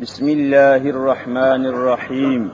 بسم 0.00 0.28
الله 0.28 0.76
الرحمن 0.76 1.66
الرحيم. 1.66 2.50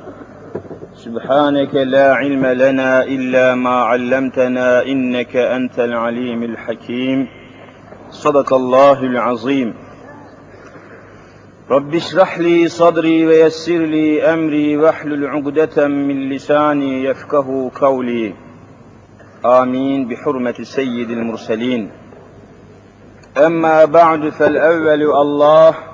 سبحانك 0.94 1.74
لا 1.74 2.14
علم 2.14 2.46
لنا 2.46 3.04
إلا 3.04 3.54
ما 3.54 3.70
علمتنا 3.70 4.82
إنك 4.82 5.36
أنت 5.36 5.78
العليم 5.78 6.42
الحكيم. 6.42 7.28
صدق 8.10 8.54
الله 8.54 9.02
العظيم. 9.02 9.74
رب 11.70 11.94
اشرح 11.94 12.38
لي 12.38 12.68
صدري 12.68 13.26
ويسر 13.26 13.78
لي 13.78 14.22
أمري 14.22 14.76
واحلل 14.76 15.26
عقدة 15.26 15.88
من 15.88 16.28
لساني 16.28 17.04
يفقه 17.04 17.70
قولي. 17.74 18.34
آمين. 19.44 20.08
بحرمة 20.08 20.54
سيد 20.62 21.10
المرسلين. 21.10 21.90
أما 23.36 23.84
بعد 23.84 24.28
فالأول 24.28 25.02
الله 25.02 25.93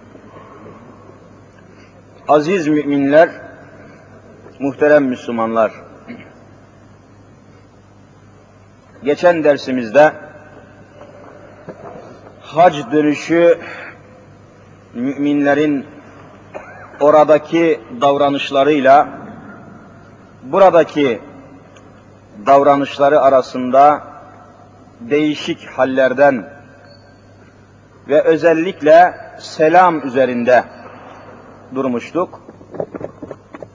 Aziz 2.31 2.67
müminler, 2.67 3.29
muhterem 4.59 5.03
Müslümanlar. 5.05 5.71
Geçen 9.03 9.43
dersimizde 9.43 10.13
hac 12.41 12.91
dönüşü 12.91 13.57
müminlerin 14.93 15.85
oradaki 16.99 17.81
davranışlarıyla 18.01 19.07
buradaki 20.43 21.21
davranışları 22.45 23.21
arasında 23.21 24.03
değişik 24.99 25.65
hallerden 25.65 26.49
ve 28.07 28.21
özellikle 28.21 29.13
selam 29.39 30.07
üzerinde 30.07 30.63
durmuştuk. 31.75 32.41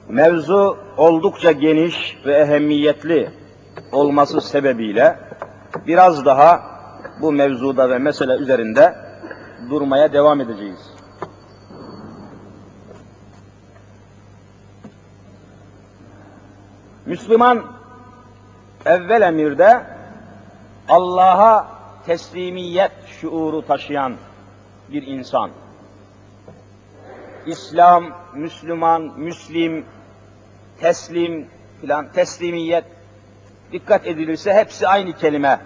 Mevzu 0.09 0.77
oldukça 0.97 1.51
geniş 1.51 2.17
ve 2.25 2.37
ehemmiyetli 2.37 3.31
olması 3.91 4.41
sebebiyle 4.41 5.19
biraz 5.87 6.25
daha 6.25 6.61
bu 7.21 7.31
mevzuda 7.31 7.89
ve 7.89 7.97
mesele 7.97 8.33
üzerinde 8.33 8.95
durmaya 9.69 10.13
devam 10.13 10.41
edeceğiz. 10.41 10.93
Müslüman 17.05 17.63
evvel 18.85 19.21
emirde 19.21 19.83
Allah'a 20.89 21.67
teslimiyet 22.05 22.91
şuuru 23.21 23.61
taşıyan 23.61 24.15
bir 24.91 25.07
insan. 25.07 25.51
İslam, 27.47 28.05
Müslüman, 28.33 29.01
Müslim, 29.01 29.85
teslim 30.79 31.47
filan, 31.81 32.11
teslimiyet 32.11 32.83
dikkat 33.71 34.07
edilirse 34.07 34.53
hepsi 34.53 34.87
aynı 34.87 35.13
kelime. 35.13 35.59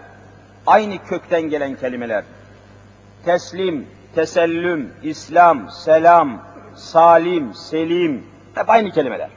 Aynı 0.67 1.04
kökten 1.04 1.42
gelen 1.42 1.76
kelimeler. 1.76 2.23
Teslim, 3.26 3.88
tesellüm, 4.16 4.94
İslam, 5.04 5.70
selam, 5.70 6.42
salim, 6.76 7.54
selim 7.54 8.23
hep 8.55 8.70
aynı 8.70 8.92
kelimeler. 8.92 9.30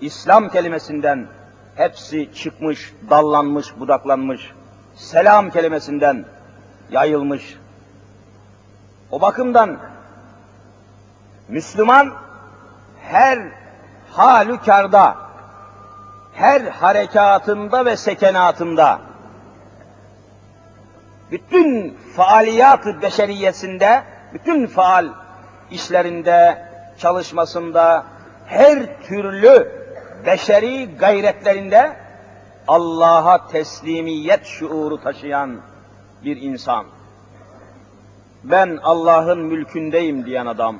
İslam 0.00 0.48
kelimesinden 0.48 1.26
hepsi 1.74 2.30
çıkmış, 2.34 2.92
dallanmış, 3.10 3.78
budaklanmış. 3.80 4.50
Selam 4.94 5.50
kelimesinden 5.50 6.24
yayılmış. 6.90 7.56
O 9.10 9.20
bakımdan 9.20 9.78
Müslüman 11.48 12.12
her 13.02 13.38
halükarda, 14.10 15.16
her 16.32 16.60
harekatında 16.60 17.84
ve 17.84 17.96
sekenatında, 17.96 19.00
bütün 21.30 21.98
faaliyat 22.16 23.02
beşeriyesinde, 23.02 24.02
bütün 24.34 24.66
faal 24.66 25.08
işlerinde, 25.70 26.68
çalışmasında, 26.98 28.06
her 28.46 29.02
türlü 29.02 29.72
beşeri 30.26 30.96
gayretlerinde 30.96 31.96
Allah'a 32.68 33.46
teslimiyet 33.48 34.46
şuuru 34.46 35.02
taşıyan 35.02 35.60
bir 36.24 36.36
insan. 36.42 36.86
Ben 38.44 38.78
Allah'ın 38.82 39.38
mülkündeyim 39.38 40.26
diyen 40.26 40.46
adam. 40.46 40.78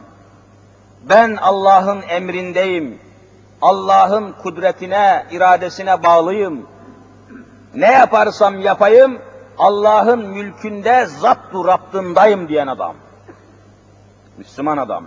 Ben 1.08 1.36
Allah'ın 1.36 2.02
emrindeyim. 2.08 2.98
Allah'ın 3.62 4.32
kudretine, 4.42 5.26
iradesine 5.30 6.02
bağlıyım. 6.02 6.66
Ne 7.74 7.92
yaparsam 7.92 8.60
yapayım, 8.60 9.18
Allah'ın 9.58 10.26
mülkünde 10.26 11.06
zaptu 11.06 11.64
raptındayım 11.64 12.48
diyen 12.48 12.66
adam. 12.66 12.94
Müslüman 14.38 14.76
adam. 14.76 15.04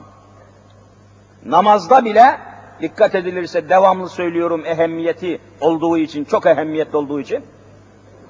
Namazda 1.45 2.05
bile 2.05 2.39
dikkat 2.81 3.15
edilirse 3.15 3.69
devamlı 3.69 4.09
söylüyorum 4.09 4.65
ehemmiyeti 4.65 5.41
olduğu 5.61 5.97
için, 5.97 6.25
çok 6.25 6.45
ehemmiyetli 6.45 6.97
olduğu 6.97 7.19
için. 7.19 7.45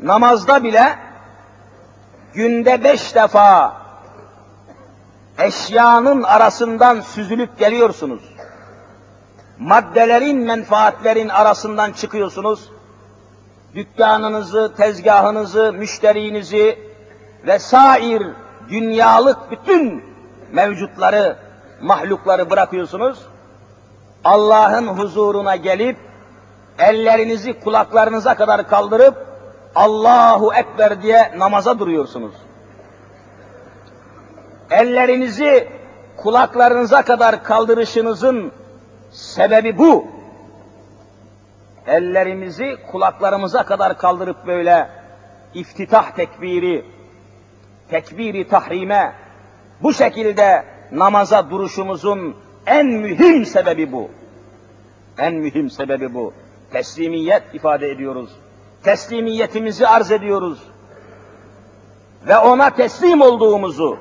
Namazda 0.03 0.63
bile 0.63 0.95
günde 2.33 2.83
beş 2.83 3.15
defa 3.15 3.77
eşyanın 5.37 6.23
arasından 6.23 7.01
süzülüp 7.01 7.59
geliyorsunuz. 7.59 8.21
Maddelerin, 9.59 10.37
menfaatlerin 10.37 11.29
arasından 11.29 11.91
çıkıyorsunuz. 11.91 12.69
Dükkanınızı, 13.75 14.73
tezgahınızı, 14.77 15.73
müşterinizi 15.73 16.79
ve 17.47 17.59
sair 17.59 18.27
dünyalık 18.69 19.51
bütün 19.51 20.03
mevcutları, 20.51 21.37
mahlukları 21.81 22.49
bırakıyorsunuz. 22.49 23.19
Allah'ın 24.23 24.87
huzuruna 24.87 25.55
gelip 25.55 25.97
ellerinizi 26.79 27.59
kulaklarınıza 27.59 28.35
kadar 28.35 28.67
kaldırıp 28.67 29.27
Allahu 29.75 30.53
Ekber 30.53 31.01
diye 31.01 31.33
namaza 31.37 31.79
duruyorsunuz. 31.79 32.33
Ellerinizi 34.71 35.67
kulaklarınıza 36.17 37.01
kadar 37.01 37.43
kaldırışınızın 37.43 38.51
sebebi 39.11 39.77
bu. 39.77 40.07
Ellerimizi 41.87 42.77
kulaklarımıza 42.91 43.63
kadar 43.63 43.97
kaldırıp 43.97 44.47
böyle 44.47 44.89
iftitah 45.53 46.11
tekbiri, 46.11 46.85
tekbiri 47.89 48.47
tahrime, 48.47 49.13
bu 49.83 49.93
şekilde 49.93 50.65
namaza 50.91 51.49
duruşumuzun 51.49 52.35
en 52.65 52.85
mühim 52.85 53.45
sebebi 53.45 53.91
bu. 53.91 54.09
En 55.17 55.33
mühim 55.33 55.69
sebebi 55.69 56.13
bu. 56.13 56.33
Teslimiyet 56.71 57.43
ifade 57.53 57.91
ediyoruz. 57.91 58.29
Teslimiyetimizi 58.83 59.87
arz 59.87 60.11
ediyoruz. 60.11 60.59
Ve 62.27 62.37
ona 62.37 62.69
teslim 62.69 63.21
olduğumuzu, 63.21 63.97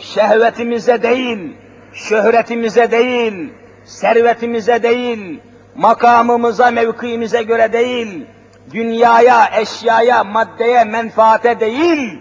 şehvetimize 0.00 1.02
değil, 1.02 1.56
şöhretimize 1.92 2.90
değil, 2.90 3.52
servetimize 3.84 4.82
değil, 4.82 5.40
makamımıza, 5.76 6.70
mevkiimize 6.70 7.42
göre 7.42 7.72
değil, 7.72 8.26
dünyaya, 8.72 9.60
eşyaya, 9.60 10.24
maddeye, 10.24 10.84
menfaate 10.84 11.60
değil, 11.60 12.18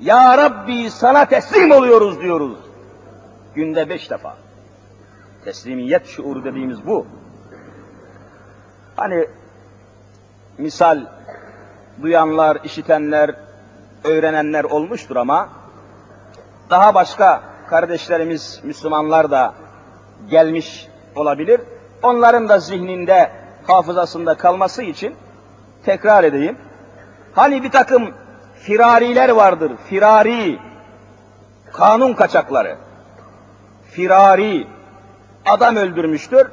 Ya 0.00 0.38
Rabbi 0.38 0.90
sana 0.90 1.24
teslim 1.24 1.70
oluyoruz 1.70 2.20
diyoruz. 2.20 2.58
Günde 3.54 3.88
beş 3.88 4.10
defa. 4.10 4.36
Teslimiyet 5.44 6.06
şuuru 6.06 6.44
dediğimiz 6.44 6.86
bu. 6.86 7.06
Hani 8.96 9.28
misal 10.58 11.06
duyanlar, 12.02 12.58
işitenler, 12.64 13.34
öğrenenler 14.04 14.64
olmuştur 14.64 15.16
ama 15.16 15.48
daha 16.70 16.94
başka 16.94 17.42
kardeşlerimiz 17.68 18.60
Müslümanlar 18.64 19.30
da 19.30 19.54
gelmiş 20.30 20.88
olabilir. 21.16 21.60
Onların 22.02 22.48
da 22.48 22.58
zihninde, 22.58 23.30
hafızasında 23.66 24.34
kalması 24.34 24.82
için 24.82 25.14
tekrar 25.84 26.24
edeyim. 26.24 26.58
Hani 27.34 27.62
bir 27.62 27.70
takım 27.70 28.14
firariler 28.54 29.28
vardır, 29.28 29.72
firari, 29.86 30.58
kanun 31.72 32.14
kaçakları. 32.14 32.76
Firari, 33.90 34.66
adam 35.46 35.76
öldürmüştür, 35.76 36.50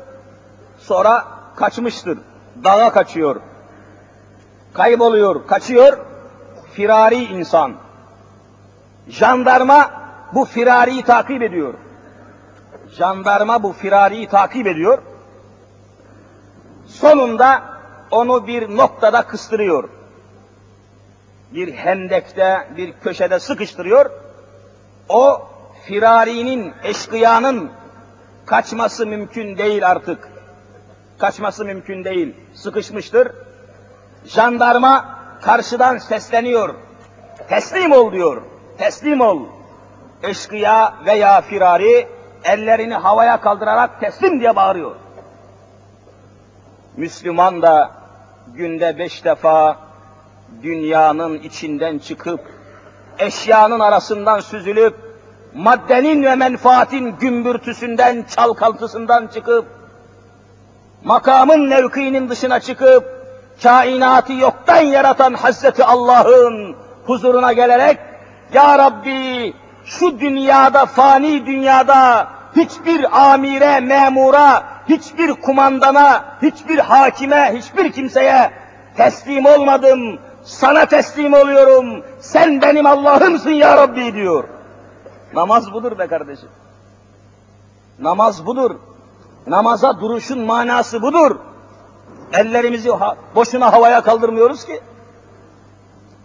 sonra 0.77 1.25
kaçmıştır, 1.55 2.19
dağa 2.63 2.91
kaçıyor, 2.91 3.41
kayboluyor, 4.73 5.47
kaçıyor, 5.47 5.97
firari 6.73 7.23
insan. 7.23 7.73
Jandarma 9.07 10.00
bu 10.33 10.45
firariyi 10.45 11.03
takip 11.03 11.41
ediyor. 11.41 11.73
Jandarma 12.97 13.63
bu 13.63 13.73
firariyi 13.73 14.27
takip 14.27 14.67
ediyor. 14.67 15.01
Sonunda 16.87 17.63
onu 18.11 18.47
bir 18.47 18.77
noktada 18.77 19.21
kıstırıyor. 19.21 19.89
Bir 21.53 21.73
hendekte, 21.73 22.67
bir 22.77 22.93
köşede 22.93 23.39
sıkıştırıyor. 23.39 24.11
O 25.09 25.47
firarinin, 25.83 26.73
eşkıyanın 26.83 27.71
kaçması 28.45 29.07
mümkün 29.07 29.57
değil 29.57 29.89
artık. 29.89 30.29
Kaçması 31.17 31.65
mümkün 31.65 32.03
değil. 32.03 32.35
Sıkışmıştır. 32.53 33.31
Jandarma 34.25 35.19
karşıdan 35.41 35.97
sesleniyor. 35.97 36.75
Teslim 37.49 37.91
ol 37.91 38.11
diyor. 38.11 38.41
Teslim 38.77 39.21
ol. 39.21 39.45
Eşkıya 40.23 40.93
veya 41.05 41.41
firari 41.41 42.07
ellerini 42.43 42.93
havaya 42.93 43.41
kaldırarak 43.41 43.99
teslim 43.99 44.39
diye 44.39 44.55
bağırıyor. 44.55 44.95
Müslüman 46.97 47.61
da 47.61 47.91
günde 48.55 48.97
beş 48.97 49.25
defa 49.25 49.77
dünyanın 50.63 51.39
içinden 51.39 51.99
çıkıp, 51.99 52.39
eşyanın 53.19 53.79
arasından 53.79 54.39
süzülüp, 54.39 54.95
maddenin 55.55 56.23
ve 56.23 56.35
menfaatin 56.35 57.15
gümbürtüsünden, 57.19 58.25
çalkantısından 58.35 59.27
çıkıp, 59.27 59.65
makamın 61.03 61.67
mevkiinin 61.67 62.29
dışına 62.29 62.59
çıkıp, 62.59 63.21
kainatı 63.63 64.33
yoktan 64.33 64.81
yaratan 64.81 65.33
Hazreti 65.33 65.83
Allah'ın 65.83 66.75
huzuruna 67.05 67.53
gelerek, 67.53 67.97
Ya 68.53 68.77
Rabbi 68.77 69.53
şu 69.85 70.19
dünyada, 70.19 70.85
fani 70.85 71.45
dünyada 71.45 72.27
hiçbir 72.55 73.31
amire, 73.31 73.79
memura, 73.79 74.63
hiçbir 74.89 75.33
kumandana, 75.33 76.25
hiçbir 76.41 76.77
hakime, 76.79 77.53
hiçbir 77.55 77.91
kimseye 77.91 78.51
teslim 78.97 79.45
olmadım. 79.45 80.19
Sana 80.43 80.85
teslim 80.85 81.33
oluyorum. 81.33 82.03
Sen 82.19 82.61
benim 82.61 82.85
Allah'ımsın 82.85 83.49
ya 83.49 83.77
Rabbi 83.77 84.13
diyor. 84.13 84.43
Namaz 85.33 85.73
budur 85.73 85.99
be 85.99 86.07
kardeşim. 86.07 86.49
Namaz 87.99 88.45
budur. 88.45 88.75
Namaza 89.47 90.01
duruşun 90.01 90.39
manası 90.39 91.01
budur. 91.01 91.39
Ellerimizi 92.33 92.89
boşuna 93.35 93.73
havaya 93.73 94.01
kaldırmıyoruz 94.01 94.65
ki. 94.65 94.81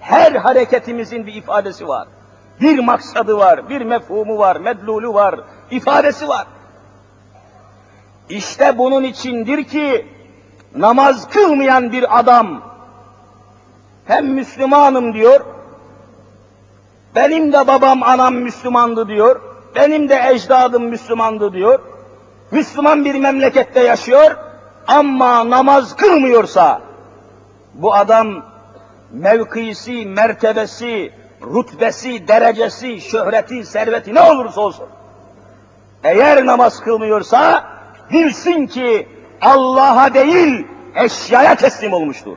Her 0.00 0.32
hareketimizin 0.32 1.26
bir 1.26 1.35
ifadesi 1.35 1.88
var. 1.88 2.08
Bir 2.61 2.79
maksadı 2.79 3.37
var, 3.38 3.69
bir 3.69 3.82
mefhumu 3.82 4.38
var, 4.38 4.56
medlulu 4.56 5.14
var, 5.14 5.41
ifadesi 5.70 6.29
var. 6.29 6.47
İşte 8.29 8.79
bunun 8.79 9.03
içindir 9.03 9.64
ki 9.64 10.06
namaz 10.76 11.29
kılmayan 11.29 11.93
bir 11.93 12.19
adam 12.19 12.62
hem 14.05 14.26
Müslümanım 14.26 15.14
diyor, 15.14 15.41
benim 17.14 17.53
de 17.53 17.67
babam 17.67 18.03
anam 18.03 18.35
Müslümandı 18.35 19.08
diyor, 19.08 19.41
benim 19.75 20.08
de 20.08 20.23
ecdadım 20.32 20.85
Müslümandı 20.85 21.53
diyor, 21.53 21.79
Müslüman 22.50 23.05
bir 23.05 23.14
memlekette 23.14 23.81
yaşıyor 23.81 24.37
ama 24.87 25.50
namaz 25.50 25.97
kılmıyorsa 25.97 26.81
bu 27.75 27.94
adam 27.94 28.43
mevkisi, 29.12 30.06
mertebesi, 30.06 31.12
rütbesi, 31.42 32.28
derecesi, 32.28 33.00
şöhreti, 33.00 33.64
serveti 33.64 34.14
ne 34.14 34.20
olursa 34.20 34.60
olsun 34.60 34.86
eğer 36.06 36.46
namaz 36.46 36.80
kılmıyorsa 36.80 37.64
bilsin 38.12 38.66
ki 38.66 39.08
Allah'a 39.40 40.14
değil 40.14 40.66
eşyaya 40.94 41.54
teslim 41.54 41.92
olmuştur. 41.92 42.36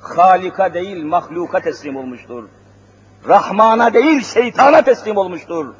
Halika 0.00 0.74
değil 0.74 1.04
mahluka 1.04 1.60
teslim 1.60 1.96
olmuştur. 1.96 2.48
Rahmana 3.28 3.94
değil 3.94 4.22
şeytana 4.22 4.82
teslim 4.82 5.16
olmuştur. 5.16 5.74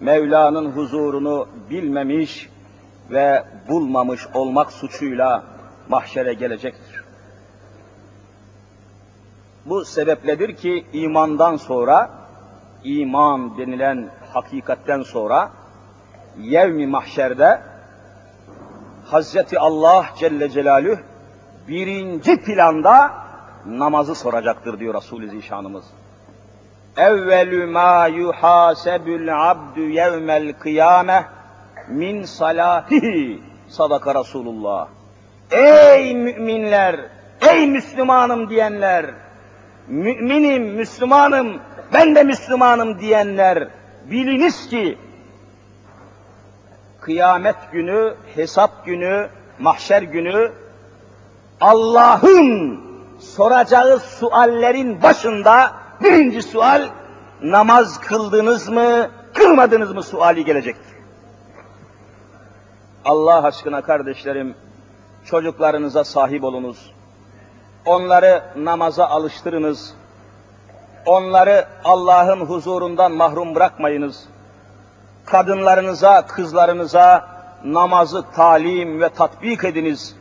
Mevla'nın 0.00 0.70
huzurunu 0.70 1.48
bilmemiş 1.70 2.50
ve 3.10 3.44
bulmamış 3.68 4.26
olmak 4.34 4.72
suçuyla 4.72 5.44
mahşere 5.88 6.34
gelecektir. 6.34 6.85
Bu 9.68 9.84
sebepledir 9.84 10.56
ki 10.56 10.86
imandan 10.92 11.56
sonra, 11.56 12.10
iman 12.84 13.58
denilen 13.58 14.08
hakikatten 14.32 15.02
sonra, 15.02 15.50
yevmi 16.38 16.86
mahşerde 16.86 17.60
Hazreti 19.04 19.58
Allah 19.58 20.06
Celle 20.18 20.50
Celaluhu 20.50 21.00
birinci 21.68 22.42
planda 22.42 23.10
namazı 23.66 24.14
soracaktır 24.14 24.78
diyor 24.78 24.94
Resul-i 24.94 25.28
Zişanımız. 25.28 25.84
Evvelü 26.96 27.66
ma 27.66 28.06
yuhasebül 28.06 29.50
abdü 29.50 29.90
yevmel 29.90 30.52
kıyame 30.52 31.24
min 31.88 32.24
salatihi 32.24 33.42
sadaka 33.68 34.20
Resulullah. 34.20 34.88
Ey 35.50 36.14
müminler, 36.14 37.00
ey 37.50 37.66
Müslümanım 37.66 38.50
diyenler, 38.50 39.25
müminim, 39.88 40.74
Müslümanım, 40.74 41.60
ben 41.92 42.14
de 42.14 42.22
Müslümanım 42.22 43.00
diyenler, 43.00 43.68
biliniz 44.10 44.68
ki 44.68 44.98
kıyamet 47.00 47.56
günü, 47.72 48.14
hesap 48.34 48.86
günü, 48.86 49.28
mahşer 49.58 50.02
günü 50.02 50.52
Allah'ın 51.60 52.80
soracağı 53.18 53.98
suallerin 53.98 55.02
başında 55.02 55.72
birinci 56.00 56.42
sual 56.42 56.88
namaz 57.42 58.00
kıldınız 58.00 58.68
mı, 58.68 59.10
kılmadınız 59.34 59.94
mı 59.94 60.02
suali 60.02 60.44
gelecektir. 60.44 60.96
Allah 63.04 63.42
aşkına 63.42 63.82
kardeşlerim, 63.82 64.54
çocuklarınıza 65.24 66.04
sahip 66.04 66.44
olunuz. 66.44 66.95
Onları 67.86 68.42
namaza 68.56 69.06
alıştırınız. 69.06 69.94
Onları 71.06 71.66
Allah'ın 71.84 72.40
huzurundan 72.40 73.12
mahrum 73.12 73.54
bırakmayınız. 73.54 74.24
Kadınlarınıza, 75.26 76.26
kızlarınıza 76.26 77.28
namazı 77.64 78.24
talim 78.36 79.00
ve 79.00 79.08
tatbik 79.08 79.64
ediniz. 79.64 80.16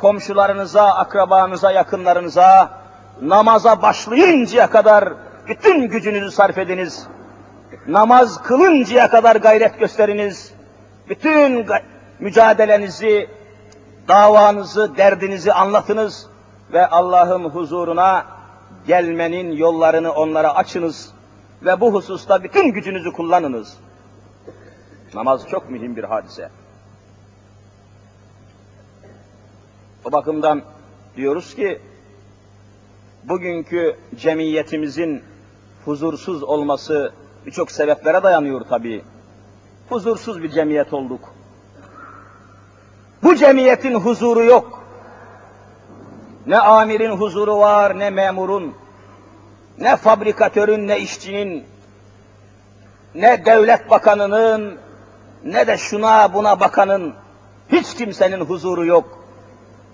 Komşularınıza, 0.00 0.84
akrabanıza, 0.84 1.72
yakınlarınıza 1.72 2.70
namaza 3.22 3.82
başlayıncaya 3.82 4.70
kadar 4.70 5.12
bütün 5.48 5.88
gücünüzü 5.88 6.30
sarf 6.30 6.58
ediniz. 6.58 7.06
Namaz 7.86 8.42
kılıncaya 8.42 9.10
kadar 9.10 9.36
gayret 9.36 9.78
gösteriniz. 9.78 10.54
Bütün 11.08 11.66
mücadelenizi, 12.20 13.30
davanızı, 14.08 14.96
derdinizi 14.96 15.52
anlatınız 15.52 16.29
ve 16.72 16.86
Allah'ın 16.86 17.44
huzuruna 17.44 18.26
gelmenin 18.86 19.52
yollarını 19.52 20.12
onlara 20.12 20.54
açınız 20.54 21.12
ve 21.62 21.80
bu 21.80 21.94
hususta 21.94 22.42
bütün 22.42 22.72
gücünüzü 22.72 23.12
kullanınız. 23.12 23.76
Namaz 25.14 25.48
çok 25.48 25.70
mühim 25.70 25.96
bir 25.96 26.04
hadise. 26.04 26.50
O 30.04 30.12
bakımdan 30.12 30.62
diyoruz 31.16 31.54
ki 31.54 31.80
bugünkü 33.24 33.96
cemiyetimizin 34.16 35.22
huzursuz 35.84 36.42
olması 36.42 37.12
birçok 37.46 37.70
sebeplere 37.70 38.22
dayanıyor 38.22 38.60
tabii. 38.68 39.04
Huzursuz 39.88 40.42
bir 40.42 40.50
cemiyet 40.50 40.92
olduk. 40.92 41.34
Bu 43.22 43.36
cemiyetin 43.36 43.94
huzuru 43.94 44.44
yok. 44.44 44.79
Ne 46.46 46.58
amirin 46.58 47.10
huzuru 47.10 47.58
var, 47.58 47.98
ne 47.98 48.10
memurun, 48.10 48.74
ne 49.78 49.96
fabrikatörün, 49.96 50.88
ne 50.88 50.98
işçinin, 50.98 51.66
ne 53.14 53.44
devlet 53.44 53.90
bakanının, 53.90 54.78
ne 55.44 55.66
de 55.66 55.76
şuna 55.78 56.34
buna 56.34 56.60
bakanın 56.60 57.14
hiç 57.72 57.94
kimsenin 57.94 58.40
huzuru 58.40 58.86
yok. 58.86 59.18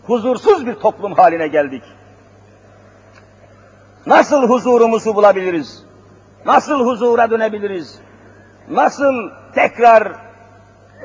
Huzursuz 0.07 0.67
bir 0.67 0.75
toplum 0.75 1.13
haline 1.13 1.49
geldik. 1.49 1.83
Nasıl 4.07 4.49
huzurumuzu 4.49 5.15
bulabiliriz? 5.15 5.85
Nasıl 6.47 6.87
huzura 6.87 7.31
dönebiliriz? 7.31 7.99
Nasıl 8.69 9.31
tekrar 9.55 10.13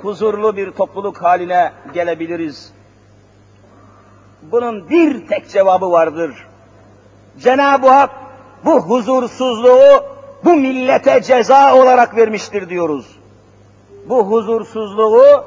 huzurlu 0.01 0.57
bir 0.57 0.71
topluluk 0.71 1.21
haline 1.21 1.71
gelebiliriz? 1.93 2.73
Bunun 4.41 4.89
bir 4.89 5.27
tek 5.27 5.49
cevabı 5.49 5.91
vardır. 5.91 6.47
Cenab-ı 7.39 7.89
Hak 7.89 8.09
bu 8.65 8.79
huzursuzluğu 8.79 10.03
bu 10.45 10.53
millete 10.53 11.21
ceza 11.21 11.75
olarak 11.75 12.15
vermiştir 12.15 12.69
diyoruz. 12.69 13.05
Bu 14.09 14.25
huzursuzluğu 14.31 15.43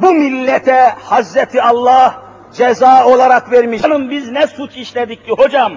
bu 0.00 0.12
millete 0.12 0.94
Hazreti 1.04 1.62
Allah 1.62 2.22
ceza 2.52 3.06
olarak 3.06 3.52
vermiş. 3.52 3.84
Hanım 3.84 4.10
biz 4.10 4.30
ne 4.30 4.46
suç 4.46 4.76
işledik 4.76 5.26
ki 5.26 5.32
hocam? 5.32 5.72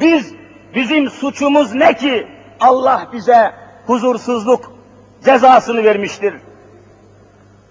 Biz, 0.00 0.34
bizim 0.74 1.10
suçumuz 1.10 1.74
ne 1.74 1.96
ki 1.96 2.28
Allah 2.60 3.08
bize 3.12 3.52
huzursuzluk 3.86 4.72
cezasını 5.24 5.84
vermiştir? 5.84 6.34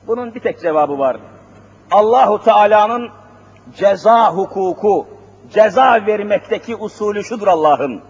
Bunun 0.08 0.36
bir 0.36 0.40
tek 0.40 0.62
cevabı 0.62 1.00
var. 1.00 1.18
Allahu 1.92 2.44
Teala'nın 2.44 3.10
ceza 3.76 4.32
hukuku, 4.32 5.08
ceza 5.54 6.06
vermekteki 6.08 6.76
usulü 6.76 7.24
şudur 7.24 7.48
Allah'ın. 7.48 8.02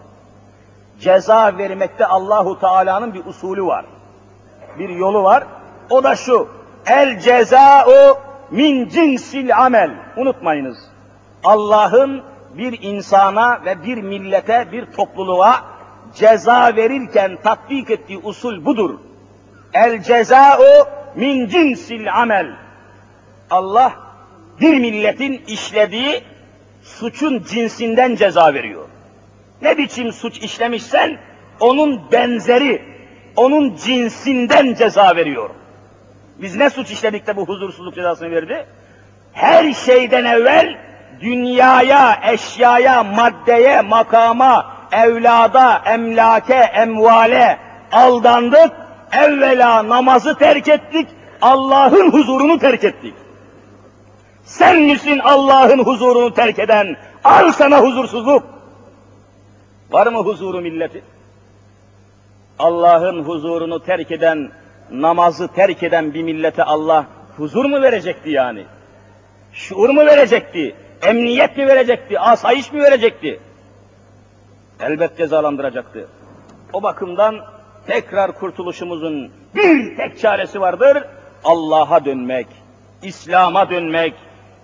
Ceza 0.99 1.57
vermekte 1.57 2.05
Allahu 2.05 2.59
Teala'nın 2.59 3.13
bir 3.13 3.25
usulü 3.25 3.65
var. 3.65 3.85
Bir 4.79 4.89
yolu 4.89 5.23
var. 5.23 5.43
O 5.89 6.03
da 6.03 6.15
şu. 6.15 6.47
El 6.85 7.19
ceza'u 7.19 8.17
min 8.51 8.89
cinsil 8.89 9.57
amel. 9.57 9.91
Unutmayınız. 10.17 10.77
Allah'ın 11.43 12.23
bir 12.57 12.81
insana 12.81 13.65
ve 13.65 13.83
bir 13.83 14.01
millete, 14.01 14.71
bir 14.71 14.85
topluluğa 14.85 15.61
ceza 16.15 16.75
verirken 16.75 17.37
tatbik 17.43 17.89
ettiği 17.89 18.19
usul 18.23 18.65
budur. 18.65 18.99
El 19.73 20.01
ceza'u 20.03 20.87
min 21.15 21.47
cinsil 21.47 22.13
amel. 22.13 22.47
Allah 23.49 23.93
bir 24.61 24.77
milletin 24.77 25.43
işlediği 25.47 26.23
suçun 26.83 27.43
cinsinden 27.49 28.15
ceza 28.15 28.53
veriyor. 28.53 28.87
Ne 29.61 29.77
biçim 29.77 30.13
suç 30.13 30.37
işlemişsen 30.37 31.17
onun 31.59 32.11
benzeri, 32.11 32.81
onun 33.35 33.75
cinsinden 33.75 34.73
ceza 34.73 35.15
veriyor. 35.15 35.49
Biz 36.41 36.55
ne 36.55 36.69
suç 36.69 36.91
işledik 36.91 37.27
de 37.27 37.35
bu 37.35 37.45
huzursuzluk 37.45 37.95
cezasını 37.95 38.31
verdi? 38.31 38.65
Her 39.33 39.73
şeyden 39.73 40.25
evvel 40.25 40.77
dünyaya, 41.21 42.19
eşyaya, 42.33 43.03
maddeye, 43.03 43.81
makama, 43.81 44.77
evlada, 44.91 45.81
emlake, 45.85 46.53
emvale 46.53 47.59
aldandık. 47.91 48.71
Evvela 49.13 49.89
namazı 49.89 50.37
terk 50.37 50.67
ettik, 50.67 51.07
Allah'ın 51.41 52.11
huzurunu 52.11 52.59
terk 52.59 52.83
ettik. 52.83 53.13
Sen 54.51 54.81
misin 54.81 55.19
Allah'ın 55.19 55.79
huzurunu 55.79 56.33
terk 56.33 56.59
eden? 56.59 56.97
Al 57.23 57.51
sana 57.51 57.81
huzursuzluk. 57.81 58.43
Var 59.91 60.07
mı 60.07 60.19
huzuru 60.19 60.61
milleti? 60.61 61.03
Allah'ın 62.59 63.23
huzurunu 63.23 63.83
terk 63.83 64.11
eden, 64.11 64.51
namazı 64.91 65.47
terk 65.47 65.83
eden 65.83 66.13
bir 66.13 66.23
millete 66.23 66.63
Allah 66.63 67.05
huzur 67.37 67.65
mu 67.65 67.81
verecekti 67.81 68.29
yani? 68.29 68.65
Şuur 69.53 69.89
mu 69.89 70.05
verecekti? 70.05 70.75
Emniyet 71.01 71.57
mi 71.57 71.67
verecekti? 71.67 72.19
Asayiş 72.19 72.73
mi 72.73 72.81
verecekti? 72.81 73.39
Elbet 74.79 75.17
cezalandıracaktı. 75.17 76.07
O 76.73 76.83
bakımdan 76.83 77.35
tekrar 77.87 78.31
kurtuluşumuzun 78.31 79.31
bir 79.55 79.97
tek 79.97 80.19
çaresi 80.19 80.61
vardır. 80.61 81.03
Allah'a 81.43 82.05
dönmek, 82.05 82.47
İslam'a 83.03 83.69
dönmek, 83.69 84.13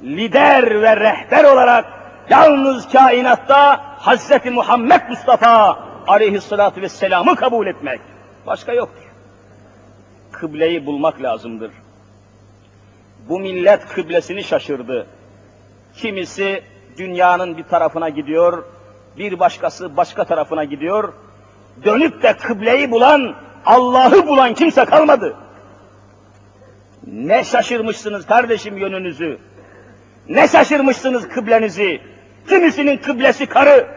lider 0.03 0.81
ve 0.81 0.97
rehber 0.97 1.43
olarak 1.43 1.85
yalnız 2.29 2.89
kainatta 2.89 3.81
Hazreti 3.99 4.51
Muhammed 4.51 5.01
Mustafa 5.09 5.79
aleyhissalatü 6.07 6.81
vesselam'ı 6.81 7.35
kabul 7.35 7.67
etmek. 7.67 8.01
Başka 8.47 8.73
yoktur. 8.73 9.03
Kıbleyi 10.31 10.85
bulmak 10.85 11.21
lazımdır. 11.21 11.71
Bu 13.29 13.39
millet 13.39 13.87
kıblesini 13.87 14.43
şaşırdı. 14.43 15.07
Kimisi 15.95 16.63
dünyanın 16.97 17.57
bir 17.57 17.63
tarafına 17.63 18.09
gidiyor, 18.09 18.63
bir 19.17 19.39
başkası 19.39 19.97
başka 19.97 20.23
tarafına 20.23 20.63
gidiyor. 20.63 21.13
Dönüp 21.83 22.23
de 22.23 22.37
kıbleyi 22.37 22.91
bulan, 22.91 23.35
Allah'ı 23.65 24.27
bulan 24.27 24.53
kimse 24.53 24.85
kalmadı. 24.85 25.35
Ne 27.07 27.43
şaşırmışsınız 27.43 28.25
kardeşim 28.25 28.77
yönünüzü. 28.77 29.39
Ne 30.29 30.47
şaşırmışsınız 30.47 31.27
kıblenizi. 31.27 32.01
Kimisinin 32.49 32.97
kıblesi 32.97 33.45
karı, 33.45 33.87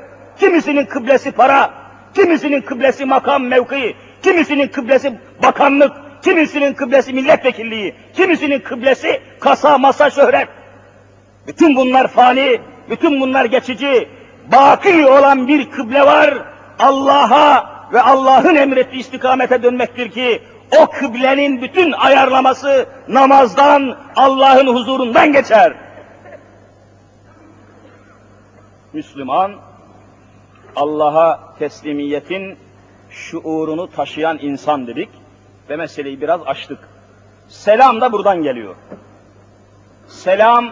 kimisinin 0.40 0.86
kıblesi 0.86 1.32
para, 1.32 1.70
kimisinin 2.14 2.60
kıblesi 2.60 3.04
makam 3.04 3.44
mevki, 3.44 3.96
kimisinin 4.22 4.68
kıblesi 4.68 5.12
bakanlık, 5.42 5.92
kimisinin 6.22 6.74
kıblesi 6.74 7.12
milletvekilliği, 7.12 7.94
kimisinin 8.14 8.60
kıblesi 8.60 9.20
kasa, 9.40 9.78
masa, 9.78 10.10
şöhret. 10.10 10.48
Bütün 11.46 11.76
bunlar 11.76 12.08
fani, 12.08 12.60
bütün 12.90 13.20
bunlar 13.20 13.44
geçici. 13.44 14.08
Baki 14.52 15.06
olan 15.06 15.48
bir 15.48 15.70
kıble 15.70 16.00
var. 16.00 16.34
Allah'a 16.78 17.70
ve 17.92 18.00
Allah'ın 18.00 18.54
emrettiği 18.54 19.00
istikamete 19.00 19.62
dönmektir 19.62 20.10
ki 20.10 20.42
o 20.78 20.86
kıblenin 20.86 21.62
bütün 21.62 21.92
ayarlaması 21.92 22.86
namazdan, 23.08 23.96
Allah'ın 24.16 24.66
huzurundan 24.66 25.32
geçer. 25.32 25.72
Müslüman, 28.92 29.56
Allah'a 30.76 31.54
teslimiyetin 31.58 32.58
şuurunu 33.10 33.90
taşıyan 33.90 34.38
insan 34.40 34.86
dedik 34.86 35.08
ve 35.68 35.76
meseleyi 35.76 36.20
biraz 36.20 36.40
açtık. 36.46 36.78
Selam 37.48 38.00
da 38.00 38.12
buradan 38.12 38.42
geliyor. 38.42 38.74
Selam, 40.06 40.70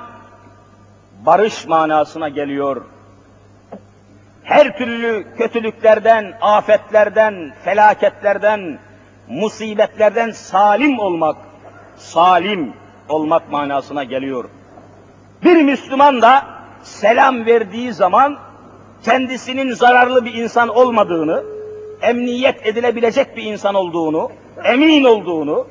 barış 1.26 1.66
manasına 1.66 2.28
geliyor. 2.28 2.84
Her 4.42 4.78
türlü 4.78 5.26
kötülüklerden, 5.36 6.38
afetlerden, 6.40 7.54
felaketlerden, 7.64 8.78
musibetlerden 9.28 10.30
salim 10.30 10.98
olmak, 10.98 11.36
salim 11.96 12.72
olmak 13.08 13.52
manasına 13.52 14.04
geliyor. 14.04 14.44
Bir 15.44 15.62
Müslüman 15.62 16.22
da 16.22 16.57
selam 16.88 17.46
verdiği 17.46 17.92
zaman 17.92 18.38
kendisinin 19.02 19.72
zararlı 19.72 20.24
bir 20.24 20.34
insan 20.34 20.68
olmadığını, 20.68 21.44
emniyet 22.02 22.66
edilebilecek 22.66 23.36
bir 23.36 23.42
insan 23.42 23.74
olduğunu, 23.74 24.30
emin 24.64 25.04
olduğunu 25.04 25.66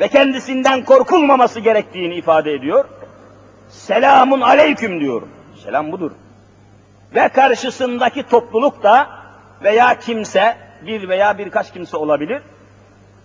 ve 0.00 0.08
kendisinden 0.08 0.84
korkulmaması 0.84 1.60
gerektiğini 1.60 2.14
ifade 2.14 2.52
ediyor. 2.52 2.84
Selamun 3.68 4.40
aleyküm 4.40 5.00
diyor. 5.00 5.22
Selam 5.64 5.92
budur. 5.92 6.10
Ve 7.14 7.28
karşısındaki 7.28 8.22
topluluk 8.22 8.82
da 8.82 9.06
veya 9.62 9.98
kimse, 9.98 10.56
bir 10.86 11.08
veya 11.08 11.38
birkaç 11.38 11.72
kimse 11.72 11.96
olabilir. 11.96 12.42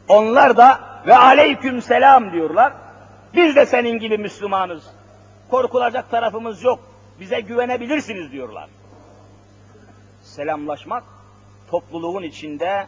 Onlar 0.08 0.58
da 0.58 0.80
ve 1.08 1.16
aleyküm 1.16 1.82
selam 1.82 2.32
diyorlar. 2.32 2.74
Biz 3.34 3.56
de 3.56 3.66
senin 3.66 4.00
gibi 4.00 4.18
Müslümanız. 4.18 4.84
Korkulacak 5.52 6.12
tarafımız 6.12 6.64
yok. 6.64 6.80
Bize 7.20 7.40
güvenebilirsiniz 7.40 8.32
diyorlar. 8.32 8.70
Selamlaşmak 10.22 11.04
topluluğun 11.72 12.24
içinde 12.24 12.88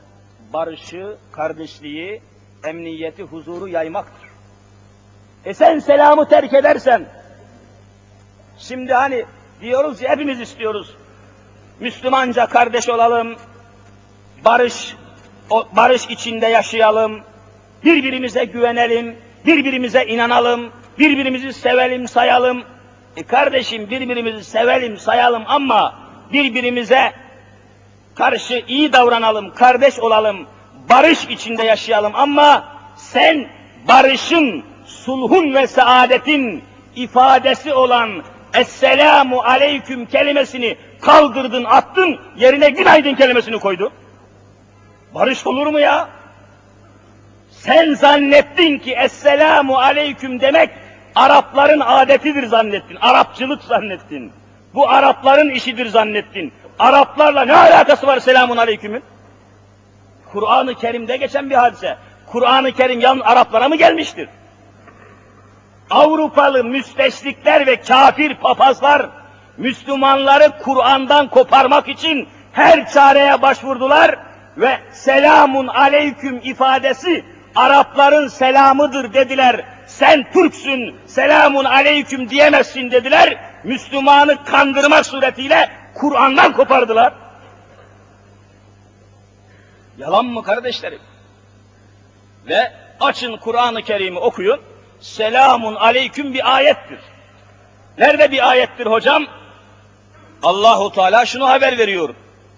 barışı, 0.53 1.17
kardeşliği, 1.31 2.21
emniyeti, 2.63 3.23
huzuru 3.23 3.67
yaymaktır. 3.67 4.29
E 5.45 5.53
sen 5.53 5.79
selamı 5.79 6.27
terk 6.29 6.53
edersen, 6.53 7.05
şimdi 8.57 8.93
hani 8.93 9.25
diyoruz 9.61 10.01
ya 10.01 10.09
hepimiz 10.09 10.39
istiyoruz, 10.39 10.95
Müslümanca 11.79 12.45
kardeş 12.45 12.89
olalım, 12.89 13.35
barış, 14.45 14.95
barış 15.75 16.09
içinde 16.09 16.47
yaşayalım, 16.47 17.21
birbirimize 17.85 18.45
güvenelim, 18.45 19.15
birbirimize 19.45 20.05
inanalım, 20.05 20.71
birbirimizi 20.99 21.53
sevelim, 21.53 22.07
sayalım. 22.07 22.63
E 23.17 23.23
kardeşim 23.23 23.89
birbirimizi 23.89 24.43
sevelim, 24.43 24.97
sayalım 24.97 25.43
ama 25.47 25.95
birbirimize 26.33 27.13
karşı 28.15 28.63
iyi 28.67 28.93
davranalım, 28.93 29.53
kardeş 29.53 29.99
olalım, 29.99 30.47
barış 30.89 31.25
içinde 31.25 31.63
yaşayalım 31.63 32.15
ama 32.15 32.67
sen 32.95 33.47
barışın, 33.87 34.63
sulhun 34.85 35.53
ve 35.53 35.67
saadetin 35.67 36.63
ifadesi 36.95 37.73
olan 37.73 38.23
Esselamu 38.53 39.41
Aleyküm 39.41 40.05
kelimesini 40.05 40.77
kaldırdın, 41.01 41.63
attın, 41.63 42.19
yerine 42.37 42.69
günaydın 42.69 43.15
kelimesini 43.15 43.59
koydun. 43.59 43.91
Barış 45.15 45.47
olur 45.47 45.67
mu 45.67 45.79
ya? 45.79 46.09
Sen 47.51 47.93
zannettin 47.93 48.79
ki 48.79 48.93
Esselamu 48.93 49.77
Aleyküm 49.77 50.39
demek 50.39 50.69
Arapların 51.15 51.79
adetidir 51.79 52.45
zannettin, 52.45 52.97
Arapçılık 53.01 53.63
zannettin. 53.63 54.31
Bu 54.73 54.89
Arapların 54.89 55.49
işidir 55.49 55.85
zannettin. 55.85 56.53
Araplarla 56.79 57.45
ne 57.45 57.55
alakası 57.55 58.07
var 58.07 58.19
selamun 58.19 58.57
aleykümün? 58.57 59.03
Kur'an-ı 60.31 60.75
Kerim'de 60.75 61.17
geçen 61.17 61.49
bir 61.49 61.55
hadise. 61.55 61.97
Kur'an-ı 62.25 62.71
Kerim 62.71 62.99
yalnız 62.99 63.25
Araplara 63.25 63.69
mı 63.69 63.75
gelmiştir? 63.75 64.29
Avrupalı 65.89 66.63
müsteşrikler 66.63 67.67
ve 67.67 67.81
kafir 67.81 68.35
papazlar 68.35 69.09
Müslümanları 69.57 70.51
Kur'an'dan 70.63 71.27
koparmak 71.27 71.87
için 71.87 72.27
her 72.53 72.89
çareye 72.89 73.41
başvurdular 73.41 74.15
ve 74.57 74.77
selamun 74.91 75.67
aleyküm 75.67 76.41
ifadesi 76.43 77.25
Arapların 77.55 78.27
selamıdır 78.27 79.13
dediler. 79.13 79.65
Sen 79.87 80.31
Türksün, 80.33 80.95
selamun 81.05 81.65
aleyküm 81.65 82.29
diyemezsin 82.29 82.91
dediler. 82.91 83.37
Müslümanı 83.63 84.43
kandırmak 84.43 85.05
suretiyle 85.05 85.69
Kur'an'dan 85.93 86.53
kopardılar. 86.53 87.13
Yalan 89.97 90.25
mı 90.25 90.43
kardeşlerim? 90.43 90.99
Ve 92.47 92.71
açın 92.99 93.37
Kur'an-ı 93.37 93.81
Kerim'i 93.81 94.19
okuyun. 94.19 94.61
Selamun 94.99 95.75
aleyküm 95.75 96.33
bir 96.33 96.55
ayettir. 96.55 96.99
Nerede 97.97 98.31
bir 98.31 98.49
ayettir 98.49 98.85
hocam? 98.85 99.25
Allahu 100.43 100.93
Teala 100.93 101.25
şunu 101.25 101.49
haber 101.49 101.77
veriyor. 101.77 102.09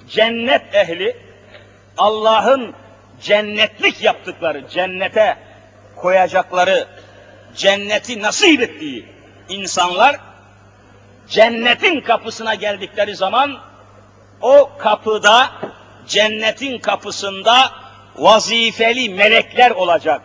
Cennet 0.10 0.76
ehli 0.76 1.18
Allah'ın 1.98 2.76
cennetlik 3.22 4.04
yaptıkları, 4.04 4.68
cennete 4.70 5.38
koyacakları, 5.96 6.88
cenneti 7.56 8.22
nasip 8.22 8.62
ettiği 8.62 9.06
insanlar 9.50 10.20
cennetin 11.30 12.02
kapısına 12.02 12.56
geldikleri 12.56 13.16
zaman 13.16 13.58
o 14.42 14.72
kapıda, 14.78 15.52
cennetin 16.08 16.80
kapısında 16.80 17.72
vazifeli 18.16 19.10
melekler 19.10 19.72
olacak. 19.72 20.22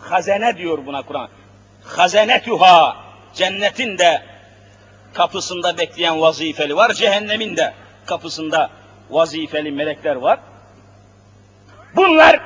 Hazene 0.00 0.56
diyor 0.56 0.86
buna 0.86 1.02
Kur'an. 1.02 1.28
Hazenetüha, 1.84 2.96
cennetin 3.34 3.98
de 3.98 4.22
kapısında 5.14 5.78
bekleyen 5.78 6.20
vazifeli 6.20 6.76
var, 6.76 6.92
cehennemin 6.92 7.56
de 7.56 7.74
kapısında 8.06 8.70
vazifeli 9.10 9.70
melekler 9.70 10.16
var. 10.16 10.38
Bunlar 11.96 12.40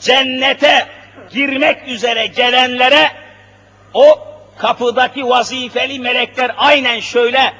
cennete 0.00 0.86
girmek 1.30 1.88
üzere 1.88 2.26
gelenlere 2.26 3.10
o 3.94 4.18
kapıdaki 4.58 5.28
vazifeli 5.28 5.98
melekler 5.98 6.54
aynen 6.56 7.00
şöyle 7.00 7.52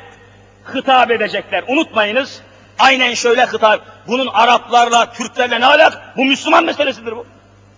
hitap 0.75 1.11
edecekler. 1.11 1.65
Unutmayınız. 1.69 2.43
Aynen 2.79 3.15
şöyle 3.15 3.47
hitap. 3.47 3.81
Bunun 4.07 4.27
Araplarla, 4.27 5.13
Türklerle 5.13 5.61
ne 5.61 5.67
alak? 5.67 6.17
Bu 6.17 6.25
Müslüman 6.25 6.65
meselesidir 6.65 7.13
bu. 7.13 7.27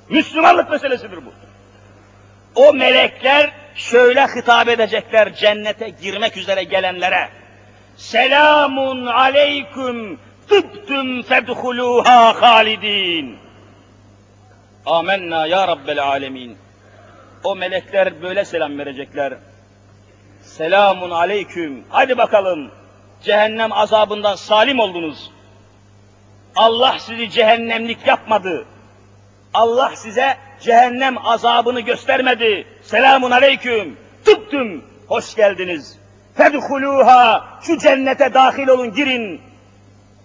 Müslümanlık 0.09 0.71
meselesidir 0.71 1.17
bu. 1.17 1.33
O 2.55 2.73
melekler 2.73 3.53
şöyle 3.75 4.27
hitap 4.27 4.69
edecekler 4.69 5.35
cennete 5.35 5.89
girmek 5.89 6.37
üzere 6.37 6.65
gelenlere. 6.65 7.29
Selamun 7.97 9.07
aleyküm 9.07 10.19
tıbtüm 10.49 11.23
fedhuluha 11.23 12.43
halidin. 12.43 13.39
Amenna 14.87 15.47
ya 15.47 15.69
Rabbel 15.69 16.03
alemin. 16.03 16.59
O 17.45 17.57
melekler 17.57 18.23
böyle 18.23 18.45
selam 18.45 18.79
verecekler. 18.79 19.35
Selamun 20.43 21.11
aleyküm. 21.11 21.85
Hadi 21.89 22.19
bakalım. 22.19 22.71
Cehennem 23.23 23.73
azabından 23.73 24.35
salim 24.35 24.81
oldunuz. 24.81 25.31
Allah 26.57 26.97
sizi 26.99 27.31
cehennemlik 27.31 28.07
yapmadı. 28.07 28.67
Allah 29.55 29.93
size 29.97 30.37
cehennem 30.61 31.27
azabını 31.27 31.81
göstermedi. 31.81 32.67
Selamun 32.83 33.31
aleyküm. 33.31 33.97
Tıptüm. 34.25 34.85
Hoş 35.09 35.35
geldiniz. 35.35 35.99
Fedhuluha. 36.35 37.45
Şu 37.63 37.79
cennete 37.79 38.35
dahil 38.35 38.69
olun, 38.69 38.95
girin. 38.95 39.41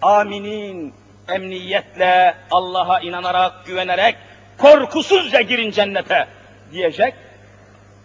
Aminin. 0.02 0.94
Emniyetle, 1.28 2.34
Allah'a 2.50 3.00
inanarak, 3.00 3.66
güvenerek, 3.66 4.16
korkusuzca 4.58 5.40
girin 5.40 5.70
cennete 5.70 6.28
diyecek 6.72 7.14